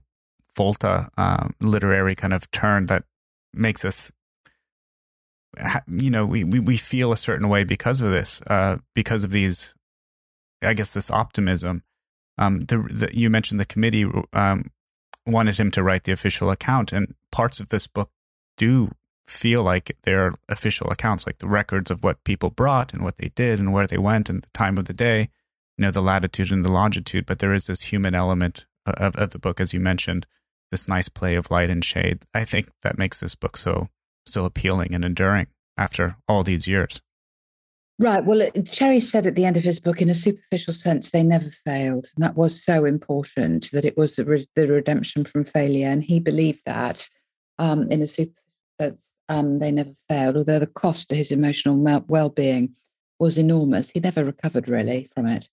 Volta 0.56 1.10
um, 1.18 1.54
literary 1.60 2.16
kind 2.16 2.34
of 2.34 2.50
turn 2.52 2.88
that 2.88 3.04
makes 3.54 3.86
us, 3.86 4.12
you 5.88 6.10
know, 6.10 6.26
we, 6.26 6.44
we, 6.44 6.60
we 6.60 6.78
feel 6.78 7.12
a 7.12 7.18
certain 7.18 7.50
way 7.50 7.64
because 7.64 8.02
of 8.02 8.10
this, 8.12 8.42
uh, 8.48 8.78
because 8.94 9.24
of 9.24 9.32
these, 9.32 9.74
I 10.64 10.74
guess, 10.74 10.94
this 10.94 11.12
optimism 11.12 11.84
um, 12.38 12.62
the, 12.62 12.78
the, 12.78 13.10
you 13.14 13.30
mentioned 13.30 13.60
the 13.60 13.66
committee 13.66 14.10
um, 14.34 14.72
wanted 15.26 15.58
him 15.58 15.72
to 15.72 15.84
write 15.84 16.04
the 16.04 16.12
official 16.12 16.50
account, 16.50 16.92
and 16.92 17.16
parts 17.32 17.60
of 17.60 17.70
this 17.70 17.88
book 17.88 18.10
do 18.58 18.92
feel 19.26 19.64
like 19.64 19.96
they're 20.04 20.34
official 20.50 20.90
accounts, 20.90 21.26
like 21.26 21.38
the 21.38 21.48
records 21.48 21.90
of 21.90 22.04
what 22.04 22.24
people 22.24 22.50
brought 22.50 22.94
and 22.94 23.04
what 23.04 23.18
they 23.18 23.30
did 23.36 23.60
and 23.60 23.72
where 23.72 23.88
they 23.88 23.98
went 23.98 24.30
and 24.30 24.44
the 24.44 24.50
time 24.54 24.78
of 24.78 24.86
the 24.86 24.94
day, 24.94 25.30
you 25.78 25.86
know, 25.86 25.92
the 25.92 26.02
latitude 26.02 26.52
and 26.52 26.66
the 26.66 26.72
longitude. 26.72 27.26
But 27.26 27.40
there 27.40 27.54
is 27.54 27.68
this 27.68 27.94
human 27.94 28.16
element 28.16 28.66
of, 28.86 29.16
of 29.16 29.30
the 29.30 29.40
book, 29.40 29.62
as 29.62 29.74
you 29.74 29.80
mentioned, 29.80 30.26
this 30.72 30.90
nice 30.90 31.08
play 31.08 31.36
of 31.36 31.50
light 31.50 31.70
and 31.70 31.86
shade. 31.86 32.24
I 32.34 32.44
think 32.44 32.70
that 32.82 32.98
makes 32.98 33.20
this 33.20 33.36
book 33.36 33.58
so 33.58 33.90
so 34.26 34.46
appealing 34.46 34.96
and 34.96 35.06
enduring 35.06 35.48
after 35.78 36.18
all 36.28 36.44
these 36.44 36.68
years. 36.68 37.02
Right. 38.04 38.26
Well, 38.26 38.46
Cherry 38.70 39.00
said 39.00 39.26
at 39.26 39.36
the 39.36 39.46
end 39.46 39.56
of 39.56 39.64
his 39.64 39.80
book, 39.80 40.02
in 40.02 40.10
a 40.10 40.16
superficial 40.16 40.74
sense, 40.74 41.12
they 41.12 41.24
never 41.24 41.50
failed. 41.66 42.08
And 42.14 42.22
that 42.22 42.36
was 42.36 42.62
so 42.62 42.84
important 42.84 43.72
that 43.72 43.86
it 43.86 43.96
was 43.96 44.18
the, 44.18 44.26
re- 44.26 44.46
the 44.58 44.68
redemption 44.68 45.24
from 45.24 45.46
failure. 45.46 45.88
And 45.88 46.04
he 46.04 46.20
believed 46.20 46.64
that 46.66 47.08
um, 47.60 47.90
in 47.90 48.02
a 48.02 48.08
superficial 48.08 48.44
sense, 48.78 49.10
um, 49.30 49.60
they 49.60 49.72
never 49.72 49.94
failed, 50.10 50.36
although 50.36 50.60
the 50.60 50.68
cost 50.68 51.08
to 51.10 51.16
his 51.16 51.32
emotional 51.32 51.78
well 52.10 52.28
being 52.28 52.76
was 53.22 53.38
enormous. 53.38 53.92
He 53.92 54.02
never 54.02 54.26
recovered 54.26 54.68
really 54.68 55.08
from 55.16 55.26
it. 55.28 55.48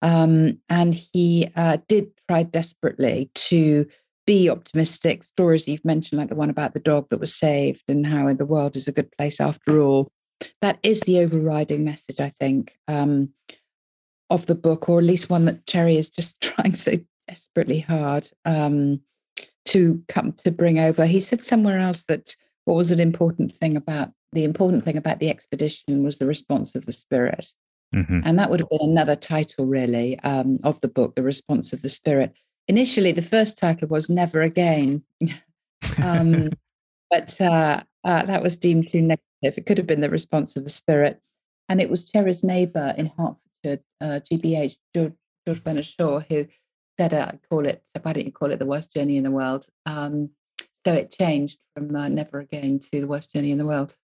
Um, 0.00 0.60
and 0.68 0.94
he 0.94 1.48
uh, 1.56 1.78
did 1.88 2.12
try 2.28 2.44
desperately 2.44 3.32
to 3.34 3.84
be 4.28 4.48
optimistic. 4.48 5.24
Stories 5.24 5.66
you've 5.66 5.84
mentioned, 5.84 6.20
like 6.20 6.28
the 6.28 6.36
one 6.36 6.50
about 6.50 6.72
the 6.72 6.78
dog 6.78 7.08
that 7.10 7.18
was 7.18 7.34
saved 7.34 7.82
and 7.88 8.06
how 8.06 8.32
the 8.32 8.46
world 8.46 8.76
is 8.76 8.86
a 8.86 8.92
good 8.92 9.10
place 9.10 9.40
after 9.40 9.82
all. 9.82 10.12
That 10.60 10.78
is 10.82 11.00
the 11.02 11.20
overriding 11.20 11.84
message, 11.84 12.20
I 12.20 12.28
think, 12.28 12.76
um, 12.88 13.32
of 14.30 14.46
the 14.46 14.54
book, 14.54 14.88
or 14.88 14.98
at 14.98 15.04
least 15.04 15.30
one 15.30 15.44
that 15.46 15.66
Cherry 15.66 15.96
is 15.96 16.10
just 16.10 16.40
trying 16.40 16.74
so 16.74 16.98
desperately 17.28 17.80
hard 17.80 18.28
um, 18.44 19.00
to 19.66 20.02
come 20.08 20.32
to 20.32 20.50
bring 20.50 20.78
over. 20.78 21.06
He 21.06 21.20
said 21.20 21.40
somewhere 21.40 21.78
else 21.78 22.04
that 22.06 22.36
what 22.64 22.74
was 22.74 22.90
an 22.90 23.00
important 23.00 23.52
thing 23.52 23.76
about 23.76 24.10
the 24.32 24.44
important 24.44 24.84
thing 24.84 24.96
about 24.96 25.18
the 25.18 25.30
expedition 25.30 26.02
was 26.02 26.18
the 26.18 26.26
response 26.26 26.74
of 26.74 26.84
the 26.84 26.92
spirit. 26.92 27.46
Mm-hmm. 27.94 28.20
And 28.24 28.38
that 28.38 28.50
would 28.50 28.60
have 28.60 28.68
been 28.68 28.80
another 28.82 29.16
title, 29.16 29.66
really, 29.66 30.18
um, 30.20 30.58
of 30.64 30.80
the 30.80 30.88
book, 30.88 31.14
The 31.14 31.22
Response 31.22 31.72
of 31.72 31.82
the 31.82 31.88
Spirit. 31.88 32.34
Initially, 32.68 33.12
the 33.12 33.22
first 33.22 33.56
title 33.56 33.88
was 33.88 34.10
Never 34.10 34.42
Again. 34.42 35.02
um, 36.04 36.48
but 37.10 37.40
uh, 37.40 37.82
uh, 38.06 38.24
that 38.24 38.42
was 38.42 38.56
deemed 38.56 38.88
too 38.88 39.02
negative. 39.02 39.20
It 39.42 39.66
could 39.66 39.78
have 39.78 39.86
been 39.86 40.00
The 40.00 40.08
Response 40.08 40.56
of 40.56 40.64
the 40.64 40.70
Spirit. 40.70 41.20
And 41.68 41.80
it 41.80 41.90
was 41.90 42.04
Cherry's 42.04 42.44
neighbour 42.44 42.94
in 42.96 43.06
Hertfordshire, 43.06 43.84
uh, 44.00 44.20
GBH, 44.30 44.76
George, 44.94 45.14
George 45.44 45.64
Bernard 45.64 45.84
Shaw, 45.84 46.20
who 46.20 46.46
said, 46.98 47.12
uh, 47.12 47.32
call 47.50 47.66
it, 47.66 47.82
why 48.02 48.12
don't 48.12 48.24
you 48.24 48.32
call 48.32 48.52
it 48.52 48.60
the 48.60 48.66
worst 48.66 48.94
journey 48.94 49.16
in 49.16 49.24
the 49.24 49.30
world? 49.32 49.66
Um, 49.84 50.30
so 50.86 50.92
it 50.92 51.10
changed 51.10 51.58
from 51.74 51.94
uh, 51.94 52.06
Never 52.06 52.38
Again 52.38 52.78
to 52.78 53.00
The 53.00 53.08
Worst 53.08 53.32
Journey 53.34 53.50
in 53.50 53.58
the 53.58 53.66
World. 53.66 53.96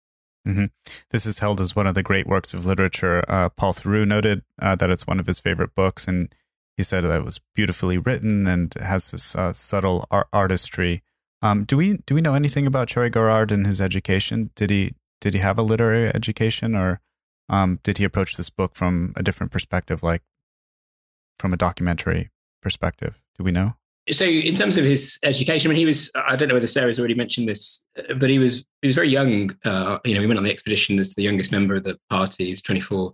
Mm-hmm. 0.47 0.65
This 1.11 1.27
is 1.27 1.37
held 1.37 1.61
as 1.61 1.75
one 1.75 1.85
of 1.85 1.93
the 1.93 2.01
great 2.01 2.25
works 2.25 2.55
of 2.55 2.65
literature. 2.65 3.23
Uh, 3.27 3.49
Paul 3.49 3.73
Theroux 3.73 4.07
noted 4.07 4.41
uh, 4.59 4.75
that 4.77 4.89
it's 4.89 5.05
one 5.05 5.19
of 5.19 5.27
his 5.27 5.39
favorite 5.39 5.75
books, 5.75 6.07
and 6.07 6.33
he 6.75 6.81
said 6.81 7.03
that 7.03 7.19
it 7.19 7.23
was 7.23 7.39
beautifully 7.53 7.99
written 7.99 8.47
and 8.47 8.73
has 8.81 9.11
this 9.11 9.35
uh, 9.35 9.53
subtle 9.53 10.07
art- 10.09 10.27
artistry. 10.33 11.03
Um, 11.41 11.63
do 11.63 11.77
we 11.77 11.97
do 12.05 12.15
we 12.15 12.21
know 12.21 12.35
anything 12.35 12.67
about 12.67 12.87
Cherry 12.87 13.09
Garrard 13.09 13.51
and 13.51 13.65
his 13.65 13.81
education? 13.81 14.51
Did 14.55 14.69
he 14.69 14.95
did 15.19 15.33
he 15.33 15.39
have 15.39 15.57
a 15.57 15.63
literary 15.63 16.09
education, 16.09 16.75
or 16.75 17.01
um, 17.49 17.79
did 17.83 17.97
he 17.97 18.03
approach 18.03 18.37
this 18.37 18.49
book 18.49 18.75
from 18.75 19.13
a 19.15 19.23
different 19.23 19.51
perspective, 19.51 20.03
like 20.03 20.21
from 21.39 21.53
a 21.53 21.57
documentary 21.57 22.29
perspective? 22.61 23.21
Do 23.37 23.43
we 23.43 23.51
know? 23.51 23.73
so 24.09 24.25
in 24.25 24.55
terms 24.55 24.77
of 24.77 24.83
his 24.83 25.19
education, 25.23 25.69
I 25.69 25.73
mean, 25.73 25.77
he 25.77 25.85
was, 25.85 26.11
I 26.15 26.35
don't 26.35 26.47
know 26.47 26.55
whether 26.55 26.67
Sara's 26.67 26.97
already 26.97 27.13
mentioned 27.13 27.47
this, 27.47 27.83
but 28.17 28.29
he 28.29 28.39
was, 28.39 28.65
he 28.81 28.87
was 28.87 28.95
very 28.95 29.09
young. 29.09 29.55
Uh, 29.63 29.99
you 30.03 30.15
know, 30.15 30.21
he 30.21 30.27
went 30.27 30.39
on 30.39 30.43
the 30.43 30.51
expedition 30.51 30.99
as 30.99 31.13
the 31.13 31.23
youngest 31.23 31.51
member 31.51 31.75
of 31.75 31.83
the 31.83 31.99
party. 32.09 32.45
He 32.45 32.51
was 32.51 32.61
24 32.63 33.13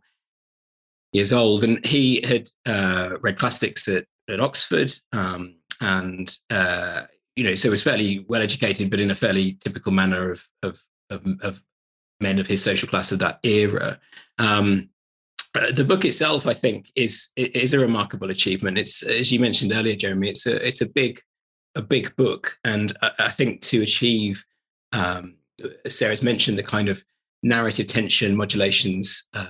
years 1.12 1.34
old 1.34 1.64
and 1.64 1.86
he 1.86 2.22
had 2.22 2.48
uh, 2.66 3.18
read 3.22 3.38
classics 3.38 3.88
at, 3.88 4.06
at 4.30 4.40
Oxford. 4.40 4.94
Um, 5.12 5.56
and, 5.82 6.36
uh, 6.50 7.04
you 7.38 7.44
know, 7.44 7.54
so 7.54 7.70
was 7.70 7.84
fairly 7.84 8.26
well 8.28 8.42
educated, 8.42 8.90
but 8.90 9.00
in 9.00 9.12
a 9.12 9.16
fairly 9.16 9.54
typical 9.62 9.92
manner 9.92 10.32
of, 10.32 10.48
of, 10.64 10.84
of, 11.12 11.24
of 11.42 11.62
men 12.20 12.40
of 12.40 12.48
his 12.48 12.64
social 12.64 12.90
class 12.90 13.12
of 13.12 13.20
that 13.20 13.40
era. 13.44 14.00
Um, 14.40 14.90
uh, 15.54 15.72
the 15.72 15.84
book 15.84 16.04
itself, 16.04 16.48
I 16.48 16.54
think, 16.54 16.92
is 16.96 17.32
is 17.36 17.74
a 17.74 17.80
remarkable 17.80 18.32
achievement. 18.32 18.78
It's 18.78 19.04
as 19.04 19.32
you 19.32 19.40
mentioned 19.40 19.72
earlier, 19.72 19.96
Jeremy. 19.96 20.30
It's 20.30 20.46
a 20.48 20.68
it's 20.68 20.82
a 20.82 20.90
big 20.90 21.22
a 21.76 21.82
big 21.82 22.16
book, 22.16 22.58
and 22.64 22.92
I, 23.02 23.12
I 23.20 23.30
think 23.30 23.62
to 23.62 23.82
achieve, 23.82 24.44
um, 24.92 25.38
Sara's 25.88 26.24
mentioned 26.24 26.58
the 26.58 26.64
kind 26.64 26.90
of 26.90 27.04
narrative 27.44 27.88
tension 27.88 28.36
modulations 28.36 29.28
uh, 29.34 29.48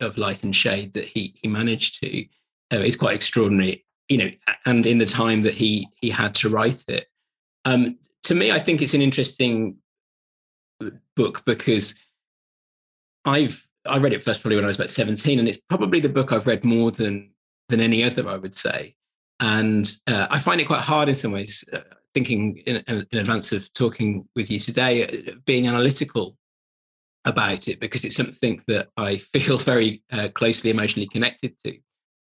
of 0.00 0.18
light 0.18 0.44
and 0.44 0.54
shade 0.54 0.92
that 0.94 1.04
he 1.04 1.34
he 1.42 1.48
managed 1.48 2.00
to 2.02 2.24
uh, 2.72 2.76
is 2.76 2.96
quite 2.96 3.16
extraordinary. 3.16 3.84
You 4.08 4.18
know, 4.18 4.30
and 4.66 4.86
in 4.86 4.98
the 4.98 5.06
time 5.06 5.42
that 5.42 5.54
he 5.54 5.88
he 6.00 6.10
had 6.10 6.34
to 6.36 6.48
write 6.48 6.84
it, 6.88 7.06
um, 7.64 7.98
to 8.24 8.34
me, 8.34 8.50
I 8.50 8.58
think 8.58 8.82
it's 8.82 8.94
an 8.94 9.02
interesting 9.02 9.76
book 11.16 11.44
because 11.44 11.94
I've 13.24 13.66
I 13.86 13.98
read 13.98 14.12
it 14.12 14.22
first 14.22 14.42
probably 14.42 14.56
when 14.56 14.64
I 14.64 14.68
was 14.68 14.76
about 14.76 14.90
17, 14.90 15.38
and 15.38 15.48
it's 15.48 15.60
probably 15.68 16.00
the 16.00 16.08
book 16.08 16.32
I've 16.32 16.46
read 16.46 16.64
more 16.64 16.90
than 16.90 17.32
than 17.68 17.80
any 17.80 18.02
other, 18.04 18.28
I 18.28 18.36
would 18.36 18.54
say. 18.54 18.94
And 19.38 19.90
uh, 20.06 20.26
I 20.30 20.38
find 20.38 20.60
it 20.60 20.66
quite 20.66 20.82
hard 20.82 21.08
in 21.08 21.14
some 21.14 21.32
ways, 21.32 21.64
uh, 21.72 21.80
thinking 22.12 22.58
in, 22.66 22.76
in, 22.86 23.18
advance 23.18 23.52
of 23.52 23.72
talking 23.72 24.28
with 24.36 24.50
you 24.50 24.58
today, 24.58 25.06
uh, 25.06 25.32
being 25.46 25.66
analytical 25.66 26.36
about 27.24 27.68
it 27.68 27.80
because 27.80 28.04
it's 28.04 28.16
something 28.16 28.60
that 28.66 28.88
I 28.96 29.16
feel 29.32 29.56
very 29.58 30.02
uh, 30.12 30.28
closely 30.28 30.70
emotionally 30.70 31.08
connected 31.08 31.54
to. 31.64 31.78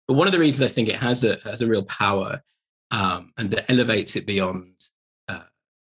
But 0.07 0.15
one 0.15 0.29
of 0.29 0.33
the 0.33 0.39
reasons 0.39 0.71
I 0.71 0.73
think 0.73 0.89
it 0.89 0.97
has 0.97 1.25
a 1.25 1.39
has 1.45 1.63
a 1.63 1.67
real 1.67 1.85
power 1.85 2.43
um, 2.91 3.33
and 3.39 3.51
that 3.51 3.71
elevates 3.71 4.17
it 4.17 4.27
beyond 4.27 4.75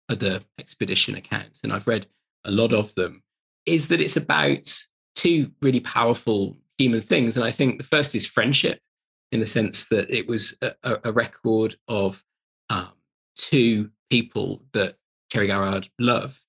other 0.08 0.40
expedition 0.58 1.14
accounts, 1.14 1.60
and 1.62 1.72
I've 1.72 1.86
read 1.86 2.06
a 2.44 2.50
lot 2.50 2.72
of 2.72 2.94
them, 2.94 3.22
is 3.66 3.88
that 3.88 4.00
it's 4.00 4.16
about 4.16 4.72
two 5.14 5.50
really 5.60 5.80
powerful 5.80 6.56
human 6.78 7.00
things. 7.00 7.36
And 7.36 7.44
I 7.44 7.50
think 7.50 7.78
the 7.78 7.84
first 7.84 8.14
is 8.14 8.26
friendship, 8.26 8.80
in 9.32 9.40
the 9.40 9.46
sense 9.46 9.86
that 9.86 10.10
it 10.10 10.26
was 10.26 10.56
a, 10.62 10.98
a 11.04 11.12
record 11.12 11.76
of 11.86 12.24
um, 12.70 12.92
two 13.36 13.90
people 14.10 14.62
that 14.72 14.96
Cherry 15.30 15.48
Garrard 15.48 15.88
loved, 15.98 16.40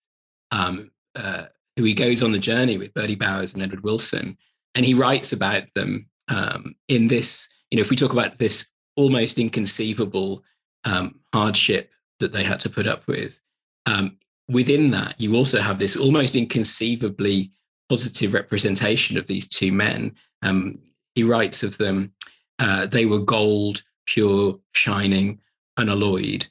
um, 0.51 0.91
uh, 1.15 1.45
who 1.75 1.83
he 1.83 1.93
goes 1.93 2.23
on 2.23 2.31
the 2.31 2.39
journey 2.39 2.77
with 2.77 2.93
Birdie 2.93 3.15
Bowers 3.15 3.53
and 3.53 3.61
Edward 3.61 3.83
Wilson. 3.83 4.37
And 4.75 4.85
he 4.85 4.93
writes 4.93 5.33
about 5.33 5.63
them 5.75 6.07
um, 6.29 6.75
in 6.87 7.07
this, 7.07 7.49
you 7.69 7.77
know, 7.77 7.81
if 7.81 7.89
we 7.89 7.97
talk 7.97 8.13
about 8.13 8.37
this 8.37 8.69
almost 8.95 9.39
inconceivable 9.39 10.43
um, 10.85 11.19
hardship 11.33 11.91
that 12.19 12.31
they 12.31 12.43
had 12.43 12.59
to 12.61 12.69
put 12.69 12.87
up 12.87 13.07
with, 13.07 13.41
um, 13.89 14.17
within 14.47 14.91
that, 14.91 15.19
you 15.19 15.36
also 15.36 15.60
have 15.60 15.80
this 15.80 15.97
almost 15.97 16.36
inconceivably 16.36 17.52
positive 17.89 18.34
representation 18.34 19.17
of 19.17 19.25
these 19.25 19.47
two 19.47 19.71
men. 19.71 20.15
Um, 20.43 20.80
he 21.15 21.23
writes 21.23 21.63
of 21.63 21.78
them, 21.78 22.13
uh, 22.60 22.86
they 22.86 23.06
were 23.06 23.19
gold, 23.19 23.82
pure, 24.06 24.60
shining, 24.73 25.39
unalloyed. 25.78 26.47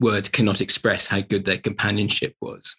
Words 0.00 0.28
cannot 0.28 0.60
express 0.60 1.06
how 1.06 1.20
good 1.20 1.44
their 1.44 1.58
companionship 1.58 2.34
was. 2.40 2.74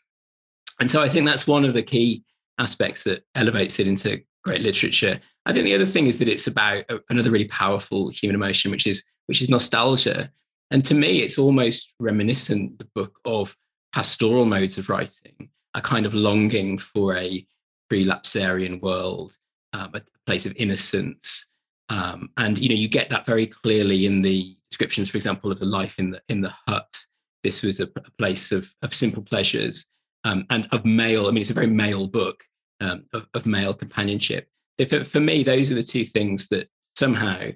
And 0.80 0.92
so 0.92 1.02
I 1.02 1.08
think 1.08 1.26
that's 1.26 1.48
one 1.48 1.64
of 1.64 1.74
the 1.74 1.84
key 1.84 2.24
aspects 2.60 3.04
that 3.06 3.24
elevates 3.36 3.80
it 3.80 3.88
into 3.88 4.22
great 4.44 4.62
literature. 4.62 5.22
I 5.46 5.54
think 5.54 5.66
the 5.66 5.76
other 5.76 5.86
thing 5.86 6.08
is 6.08 6.20
that 6.20 6.28
it's 6.28 6.48
about 6.48 6.84
another 7.10 7.32
really 7.32 7.48
powerful 7.48 8.10
human 8.10 8.36
emotion, 8.36 8.72
which 8.72 8.88
is 8.88 9.04
which 9.28 9.42
is 9.42 9.50
nostalgia. 9.50 10.32
And 10.72 10.84
to 10.86 10.94
me, 10.94 11.22
it's 11.22 11.38
almost 11.38 11.94
reminiscent 12.00 12.80
the 12.80 12.88
book 12.96 13.14
of 13.26 13.56
pastoral 13.94 14.46
modes 14.46 14.78
of 14.78 14.90
writing, 14.90 15.50
a 15.74 15.82
kind 15.82 16.06
of 16.06 16.14
longing 16.14 16.78
for 16.78 17.16
a 17.16 17.46
pre-lapsarian 17.90 18.82
world, 18.82 19.38
um, 19.74 19.92
a 19.94 20.02
place 20.26 20.46
of 20.46 20.54
innocence. 20.56 21.48
Um, 21.90 22.30
and 22.38 22.58
you 22.58 22.70
know, 22.70 22.76
you 22.76 22.88
get 22.88 23.10
that 23.10 23.26
very 23.26 23.46
clearly 23.46 24.06
in 24.06 24.22
the 24.22 24.56
descriptions, 24.70 25.10
for 25.10 25.18
example, 25.18 25.52
of 25.52 25.60
the 25.60 25.66
life 25.66 26.00
in 26.00 26.12
the 26.12 26.22
in 26.30 26.42
the 26.42 26.54
hut. 26.68 27.06
This 27.44 27.62
was 27.62 27.80
a, 27.80 27.84
a 27.84 28.12
place 28.18 28.52
of 28.52 28.74
of 28.82 28.94
simple 28.94 29.24
pleasures 29.24 29.86
um, 30.24 30.46
and 30.50 30.68
of 30.72 30.86
male. 30.86 31.28
I 31.28 31.32
mean, 31.32 31.42
it's 31.42 31.50
a 31.50 31.56
very 31.56 31.68
male 31.68 32.08
book 32.08 32.44
um, 32.80 33.06
of, 33.14 33.28
of, 33.34 33.46
male 33.46 33.74
companionship. 33.74 34.48
So 34.80 34.86
for, 34.86 35.04
for 35.04 35.20
me, 35.20 35.44
those 35.44 35.72
are 35.72 35.76
the 35.76 35.84
two 35.84 36.06
things 36.06 36.48
that 36.48 36.70
somehow 36.96 37.50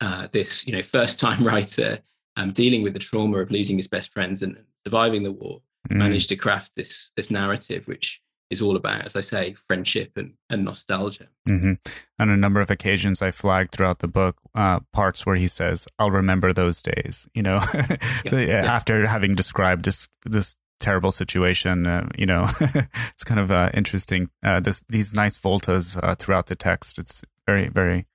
uh, 0.00 0.28
this 0.32 0.66
you 0.66 0.72
know 0.72 0.82
first 0.82 1.20
time 1.20 1.44
writer 1.46 1.98
um, 2.36 2.50
dealing 2.52 2.82
with 2.82 2.94
the 2.94 2.98
trauma 2.98 3.38
of 3.38 3.50
losing 3.50 3.76
his 3.76 3.88
best 3.88 4.12
friends 4.12 4.42
and 4.42 4.58
surviving 4.86 5.22
the 5.22 5.32
war 5.32 5.60
mm. 5.90 5.96
managed 5.96 6.28
to 6.30 6.36
craft 6.36 6.72
this 6.76 7.12
this 7.16 7.30
narrative, 7.30 7.86
which 7.86 8.20
is 8.52 8.60
all 8.60 8.76
about, 8.76 9.06
as 9.06 9.16
I 9.16 9.22
say, 9.22 9.54
friendship 9.66 10.12
and, 10.14 10.34
and 10.50 10.62
nostalgia. 10.62 11.28
Mm-hmm. 11.48 11.72
On 12.18 12.28
a 12.28 12.36
number 12.36 12.60
of 12.60 12.70
occasions, 12.70 13.22
I 13.22 13.30
flagged 13.30 13.72
throughout 13.72 14.00
the 14.00 14.08
book 14.08 14.36
uh, 14.54 14.80
parts 14.92 15.24
where 15.24 15.36
he 15.36 15.48
says, 15.48 15.88
"I'll 15.98 16.10
remember 16.10 16.52
those 16.52 16.82
days." 16.82 17.26
You 17.34 17.42
know, 17.42 17.60
yeah. 18.32 18.64
after 18.66 19.06
having 19.08 19.34
described 19.34 19.86
this 19.86 20.08
this 20.24 20.54
terrible 20.78 21.12
situation, 21.12 21.86
uh, 21.86 22.08
you 22.16 22.26
know, 22.26 22.46
it's 22.60 23.24
kind 23.24 23.40
of 23.40 23.50
uh, 23.50 23.70
interesting. 23.74 24.28
Uh, 24.44 24.60
this 24.60 24.84
these 24.88 25.14
nice 25.14 25.36
voltas 25.40 25.98
uh, 26.02 26.14
throughout 26.14 26.46
the 26.46 26.56
text. 26.56 26.98
It's 26.98 27.22
very 27.46 27.68
very 27.68 28.06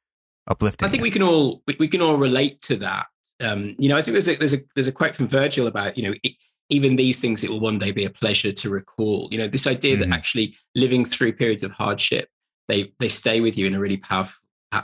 uplifting. 0.47 0.87
I 0.87 0.91
think 0.91 1.01
we 1.01 1.11
can 1.11 1.23
all 1.23 1.63
we, 1.65 1.75
we 1.79 1.87
can 1.87 2.01
all 2.01 2.15
relate 2.15 2.61
to 2.61 2.75
that. 2.77 3.07
Um, 3.43 3.75
you 3.79 3.89
know, 3.89 3.97
I 3.97 4.03
think 4.03 4.13
there's 4.13 4.27
a 4.27 4.35
there's 4.35 4.53
a 4.53 4.61
there's 4.75 4.87
a 4.87 4.91
quote 4.91 5.15
from 5.15 5.27
Virgil 5.27 5.65
about 5.65 5.97
you 5.97 6.03
know. 6.03 6.15
It, 6.23 6.33
even 6.69 6.95
these 6.95 7.21
things, 7.21 7.43
it 7.43 7.49
will 7.49 7.59
one 7.59 7.79
day 7.79 7.91
be 7.91 8.05
a 8.05 8.09
pleasure 8.09 8.51
to 8.51 8.69
recall. 8.69 9.27
You 9.31 9.37
know, 9.37 9.47
this 9.47 9.67
idea 9.67 9.97
mm-hmm. 9.97 10.09
that 10.09 10.17
actually 10.17 10.55
living 10.75 11.05
through 11.05 11.33
periods 11.33 11.63
of 11.63 11.71
hardship, 11.71 12.29
they 12.67 12.93
they 12.99 13.09
stay 13.09 13.39
with 13.39 13.57
you 13.57 13.67
in 13.67 13.73
a 13.73 13.79
really 13.79 13.97
powerful, 13.97 14.41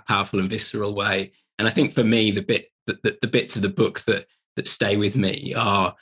powerful 0.07 0.39
and 0.39 0.49
visceral 0.49 0.95
way. 0.95 1.33
And 1.59 1.67
I 1.67 1.71
think 1.71 1.91
for 1.93 2.03
me, 2.03 2.31
the 2.31 2.41
bit 2.41 2.71
the, 2.87 2.97
the, 3.03 3.17
the 3.21 3.27
bits 3.27 3.55
of 3.55 3.61
the 3.61 3.69
book 3.69 3.99
that 4.01 4.25
that 4.55 4.67
stay 4.67 4.97
with 4.97 5.15
me 5.15 5.53
are, 5.55 5.95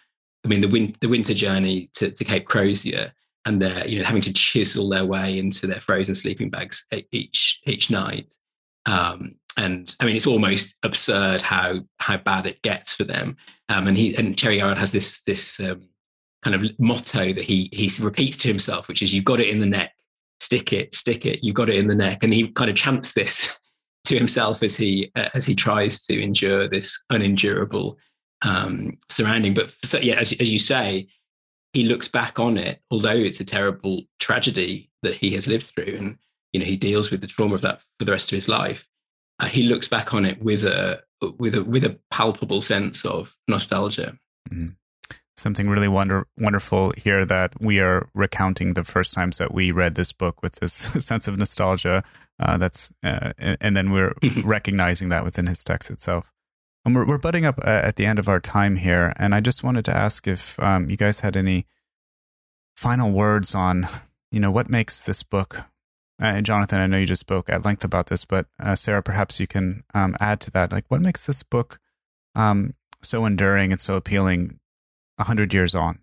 I 0.44 0.48
mean, 0.48 0.62
the 0.62 0.68
win, 0.68 0.96
the 1.00 1.10
winter 1.10 1.34
journey 1.34 1.90
to, 1.94 2.12
to 2.12 2.24
Cape 2.24 2.46
Crozier, 2.46 3.14
and 3.46 3.62
they're 3.62 3.88
you 3.88 4.00
know 4.00 4.06
having 4.06 4.22
to 4.24 4.34
chisel 4.34 4.90
their 4.90 5.06
way 5.06 5.40
into 5.40 5.68
their 5.68 5.80
frozen 5.80 6.16
sleeping 6.16 6.50
bags 6.50 6.86
each 7.12 7.62
each 7.66 7.90
night. 7.90 8.34
Um, 8.86 9.36
and 9.58 9.96
I 10.00 10.06
mean, 10.06 10.16
it's 10.16 10.28
almost 10.28 10.76
absurd 10.84 11.42
how 11.42 11.82
how 11.98 12.18
bad 12.18 12.46
it 12.46 12.62
gets 12.62 12.94
for 12.94 13.04
them. 13.04 13.36
Um, 13.70 13.88
and 13.88 13.98
he 13.98 14.16
and 14.16 14.38
Cherry 14.38 14.58
Garrard 14.58 14.78
has 14.78 14.92
this 14.92 15.22
this 15.24 15.60
um, 15.60 15.90
kind 16.42 16.56
of 16.56 16.80
motto 16.80 17.34
that 17.34 17.44
he 17.44 17.70
he 17.72 17.90
repeats 18.02 18.38
to 18.38 18.48
himself, 18.48 18.88
which 18.88 19.02
is 19.02 19.14
"You've 19.14 19.26
got 19.26 19.40
it 19.40 19.50
in 19.50 19.60
the 19.60 19.66
neck, 19.66 19.94
stick 20.40 20.72
it, 20.74 20.96
stick 20.96 21.26
it. 21.26 21.44
You've 21.44 21.56
got 21.56 21.70
it 21.70 21.76
in 21.76 21.88
the 21.88 21.96
neck." 21.96 22.24
And 22.24 22.34
he 22.34 22.50
kind 22.50 22.70
of 22.70 22.76
chants 22.76 23.14
this 23.14 23.58
to 24.06 24.18
himself 24.18 24.64
as 24.64 24.78
he 24.78 25.12
uh, 25.16 25.30
as 25.34 25.46
he 25.46 25.56
tries 25.56 26.06
to 26.06 26.22
endure 26.22 26.68
this 26.68 27.04
unendurable 27.10 27.98
um, 28.44 28.98
surrounding. 29.10 29.54
But 29.54 29.74
so, 29.84 29.98
yeah, 29.98 30.16
as, 30.16 30.32
as 30.34 30.52
you 30.52 30.60
say, 30.60 31.10
he 31.74 31.84
looks 31.84 32.08
back 32.08 32.40
on 32.40 32.58
it, 32.58 32.82
although 32.90 33.10
it's 33.10 33.42
a 33.42 33.46
terrible 33.46 34.04
tragedy 34.20 34.90
that 35.04 35.16
he 35.16 35.32
has 35.32 35.48
lived 35.48 35.72
through, 35.76 35.96
and 35.98 36.18
you 36.54 36.62
know 36.62 36.66
he 36.66 36.78
deals 36.78 37.12
with 37.12 37.20
the 37.20 37.28
trauma 37.28 37.56
of 37.56 37.62
that 37.62 37.82
for 38.00 38.06
the 38.06 38.14
rest 38.14 38.32
of 38.32 38.38
his 38.38 38.48
life 38.48 38.88
he 39.48 39.64
looks 39.64 39.88
back 39.88 40.14
on 40.14 40.26
it 40.26 40.42
with 40.42 40.64
a 40.64 41.04
with 41.38 41.56
a 41.56 41.64
with 41.64 41.86
a 41.86 42.00
palpable 42.10 42.62
sense 42.62 43.06
of 43.06 43.36
nostalgia. 43.48 44.18
Mm. 44.50 44.76
Something 45.38 45.70
really 45.70 45.88
wonder, 45.88 46.28
wonderful 46.38 46.94
here 46.98 47.26
that 47.26 47.54
we 47.60 47.80
are 47.80 48.08
recounting 48.14 48.74
the 48.74 48.84
first 48.84 49.14
times 49.14 49.40
that 49.40 49.52
we 49.52 49.72
read 49.72 49.96
this 49.96 50.14
book 50.14 50.44
with 50.44 50.56
this 50.56 50.74
sense 51.06 51.28
of 51.28 51.38
nostalgia. 51.38 52.04
Uh, 52.40 52.58
that's 52.58 52.94
uh, 53.04 53.32
and 53.60 53.76
then 53.76 53.92
we're 53.92 54.14
recognizing 54.44 55.10
that 55.10 55.24
within 55.24 55.48
his 55.48 55.64
text 55.64 55.90
itself. 55.90 56.32
And 56.84 56.96
we're, 56.96 57.08
we're 57.08 57.20
butting 57.20 57.46
up 57.46 57.58
uh, 57.60 57.82
at 57.84 57.96
the 57.96 58.06
end 58.06 58.20
of 58.20 58.28
our 58.28 58.40
time 58.40 58.76
here, 58.76 59.14
and 59.18 59.36
I 59.36 59.40
just 59.40 59.64
wanted 59.64 59.86
to 59.86 59.96
ask 59.96 60.28
if 60.28 60.60
um, 60.60 60.90
you 60.90 60.98
guys 60.98 61.20
had 61.20 61.38
any 61.38 61.66
final 62.76 63.12
words 63.12 63.54
on, 63.54 63.84
you 64.32 64.40
know, 64.40 64.52
what 64.52 64.70
makes 64.70 65.02
this 65.02 65.22
book 65.22 65.58
uh, 66.22 66.42
Jonathan, 66.42 66.80
I 66.80 66.88
know 66.88 66.98
you 66.98 67.06
just 67.06 67.22
spoke 67.22 67.50
at 67.50 67.66
length 67.66 67.84
about 67.84 68.08
this, 68.08 68.26
but 68.26 68.46
uh, 68.60 68.76
Sara, 68.76 69.02
perhaps 69.02 69.40
you 69.40 69.48
can 69.48 69.84
um, 69.94 70.16
add 70.20 70.40
to 70.42 70.52
that. 70.52 70.72
Like, 70.72 70.86
what 70.90 71.02
makes 71.02 71.26
this 71.26 71.44
book 71.44 71.80
um, 72.36 72.74
so 73.02 73.26
enduring 73.26 73.72
and 73.72 73.82
so 73.82 73.96
appealing 73.96 74.60
a 75.18 75.24
hundred 75.24 75.54
years 75.54 75.74
on? 75.74 76.00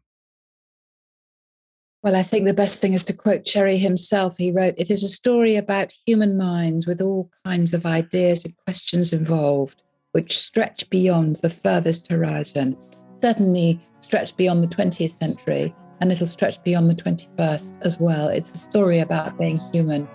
Well, 2.02 2.14
I 2.14 2.22
think 2.22 2.46
the 2.46 2.54
best 2.54 2.80
thing 2.80 2.92
is 2.92 3.04
to 3.04 3.12
quote 3.12 3.44
Cherry 3.44 3.76
himself. 3.76 4.36
He 4.36 4.50
wrote, 4.52 4.74
It 4.76 4.90
is 4.90 5.02
a 5.02 5.08
story 5.08 5.56
about 5.56 5.92
human 6.06 6.36
minds 6.36 6.86
with 6.86 7.00
all 7.00 7.30
kinds 7.44 7.74
of 7.74 7.86
ideas 7.86 8.44
and 8.44 8.56
questions 8.64 9.12
involved, 9.12 9.82
which 10.12 10.38
stretch 10.38 10.88
beyond 10.90 11.36
the 11.36 11.50
furthest 11.50 12.10
horizon, 12.10 12.76
certainly 13.18 13.80
stretch 14.00 14.36
beyond 14.36 14.62
the 14.62 14.68
20th 14.68 15.10
century, 15.10 15.74
and 16.00 16.12
it'll 16.12 16.26
stretch 16.26 16.62
beyond 16.62 16.90
the 16.90 16.94
21st 16.94 17.72
as 17.82 17.98
well. 17.98 18.28
It's 18.28 18.52
a 18.52 18.58
story 18.58 19.00
about 19.00 19.36
being 19.38 19.58
human. 19.72 20.06